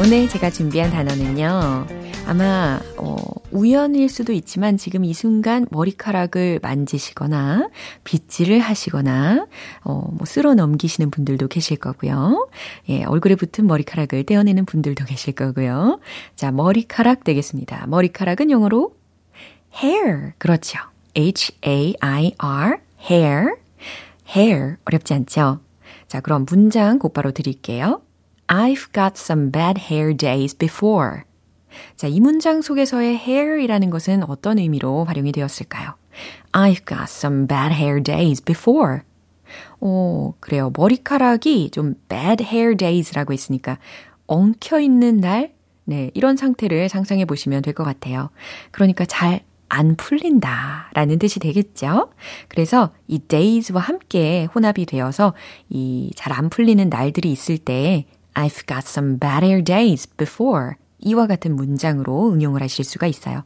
오늘 0.00 0.28
제가 0.28 0.50
준비한 0.50 0.92
단어는요. 0.92 1.86
아마 2.24 2.80
어, 2.98 3.16
우연일 3.50 4.08
수도 4.08 4.32
있지만 4.32 4.76
지금 4.76 5.04
이 5.04 5.12
순간 5.12 5.66
머리카락을 5.70 6.60
만지시거나 6.62 7.68
빗질을 8.04 8.60
하시거나 8.60 9.46
어, 9.82 10.08
뭐 10.12 10.24
쓸어 10.24 10.54
넘기시는 10.54 11.10
분들도 11.10 11.48
계실 11.48 11.78
거고요. 11.78 12.48
예, 12.90 13.02
얼굴에 13.04 13.34
붙은 13.34 13.66
머리카락을 13.66 14.22
떼어내는 14.22 14.66
분들도 14.66 15.04
계실 15.04 15.34
거고요. 15.34 15.98
자, 16.36 16.52
머리카락 16.52 17.24
되겠습니다. 17.24 17.86
머리카락은 17.88 18.52
영어로 18.52 18.94
hair. 19.82 20.32
그렇죠. 20.38 20.78
H-A-I-R, 21.16 22.78
hair. 23.10 23.56
hair. 24.36 24.76
어렵지 24.84 25.14
않죠? 25.14 25.58
자, 26.06 26.20
그럼 26.20 26.46
문장 26.48 27.00
곧바로 27.00 27.32
드릴게요. 27.32 28.00
I've 28.48 28.92
got 28.92 29.12
some 29.16 29.50
bad 29.50 29.80
hair 29.90 30.16
days 30.16 30.56
before. 30.56 31.22
자, 31.96 32.06
이 32.06 32.18
문장 32.20 32.62
속에서의 32.62 33.16
hair이라는 33.16 33.90
것은 33.90 34.24
어떤 34.28 34.58
의미로 34.58 35.04
활용이 35.04 35.32
되었을까요? 35.32 35.94
I've 36.52 36.86
got 36.86 37.04
some 37.04 37.46
bad 37.46 37.74
hair 37.74 38.02
days 38.02 38.42
before. 38.42 39.00
오, 39.80 40.34
그래요. 40.40 40.72
머리카락이 40.76 41.70
좀 41.70 41.94
bad 42.08 42.42
hair 42.44 42.76
days라고 42.76 43.32
했으니까 43.32 43.78
엉켜 44.26 44.80
있는 44.80 45.20
날, 45.20 45.52
네, 45.84 46.10
이런 46.14 46.36
상태를 46.36 46.88
상상해 46.88 47.24
보시면 47.24 47.62
될 47.62 47.74
것 47.74 47.84
같아요. 47.84 48.30
그러니까 48.70 49.04
잘 49.04 49.42
안 49.70 49.96
풀린다 49.96 50.88
라는 50.94 51.18
뜻이 51.18 51.40
되겠죠? 51.40 52.10
그래서 52.48 52.90
이 53.06 53.18
days와 53.18 53.82
함께 53.82 54.46
혼합이 54.54 54.86
되어서 54.86 55.34
이 55.68 56.10
잘 56.16 56.32
안 56.32 56.48
풀리는 56.48 56.88
날들이 56.88 57.30
있을 57.30 57.58
때 57.58 58.06
I've 58.38 58.66
got 58.66 58.84
some 58.86 59.18
hair 59.20 59.62
days 59.62 60.08
before. 60.16 60.74
이와 61.00 61.26
같은 61.26 61.56
문장으로 61.56 62.32
응용을 62.32 62.62
하실 62.62 62.84
수가 62.84 63.06
있어요. 63.08 63.42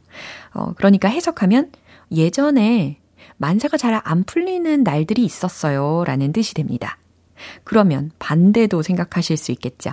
어, 0.53 0.73
그러니까 0.73 1.07
해석하면 1.07 1.71
예전에 2.11 2.99
만사가 3.37 3.77
잘 3.77 3.99
안 4.03 4.23
풀리는 4.23 4.83
날들이 4.83 5.23
있었어요. 5.25 6.03
라는 6.05 6.31
뜻이 6.31 6.53
됩니다. 6.53 6.97
그러면 7.63 8.11
반대도 8.19 8.83
생각하실 8.83 9.37
수 9.37 9.51
있겠죠. 9.51 9.91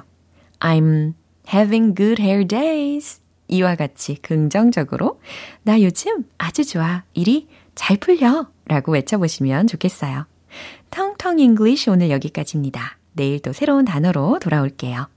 I'm 0.58 1.14
having 1.52 1.94
good 1.94 2.22
hair 2.22 2.46
days. 2.46 3.20
이와 3.48 3.76
같이 3.76 4.16
긍정적으로 4.20 5.20
나 5.62 5.80
요즘 5.80 6.24
아주 6.38 6.64
좋아. 6.64 7.04
일이 7.14 7.48
잘 7.74 7.96
풀려. 7.96 8.48
라고 8.66 8.92
외쳐보시면 8.92 9.66
좋겠어요. 9.66 10.26
탄탄 10.90 11.38
English 11.38 11.90
오늘 11.90 12.10
여기까지입니다. 12.10 12.99
내일 13.12 13.40
또 13.40 13.52
새로운 13.52 13.84
단어로 13.84 14.38
돌아올게요. 14.40 15.08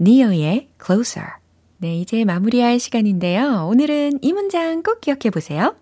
Ne-Yo의 0.00 0.68
Closer. 0.84 1.28
네, 1.78 1.98
이제 1.98 2.24
마무리할 2.24 2.78
시간인데요. 2.78 3.66
오늘은 3.68 4.20
이 4.22 4.32
문장 4.32 4.82
꼭 4.82 5.00
기억해 5.00 5.30
보세요. 5.30 5.74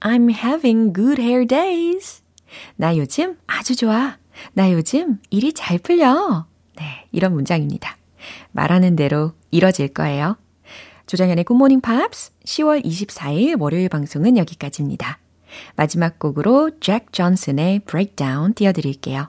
I'm 0.00 0.30
having 0.30 0.92
good 0.92 1.20
hair 1.20 1.46
days. 1.46 2.22
나 2.76 2.96
요즘 2.96 3.38
아주 3.46 3.76
좋아. 3.76 4.18
나 4.52 4.72
요즘 4.72 5.20
일이 5.30 5.52
잘 5.52 5.78
풀려. 5.78 6.46
네, 6.76 7.06
이런 7.12 7.32
문장입니다. 7.34 7.96
말하는 8.52 8.96
대로 8.96 9.32
이뤄질 9.50 9.88
거예요. 9.88 10.36
조정현의 11.06 11.44
굿모닝 11.44 11.80
팝스 11.80 12.32
10월 12.44 12.84
24일 12.84 13.60
월요일 13.60 13.88
방송은 13.88 14.36
여기까지입니다. 14.38 15.18
마지막 15.76 16.18
곡으로 16.18 16.72
잭 16.80 17.12
존슨의 17.12 17.80
Breakdown 17.80 18.54
띄워드릴게요. 18.54 19.28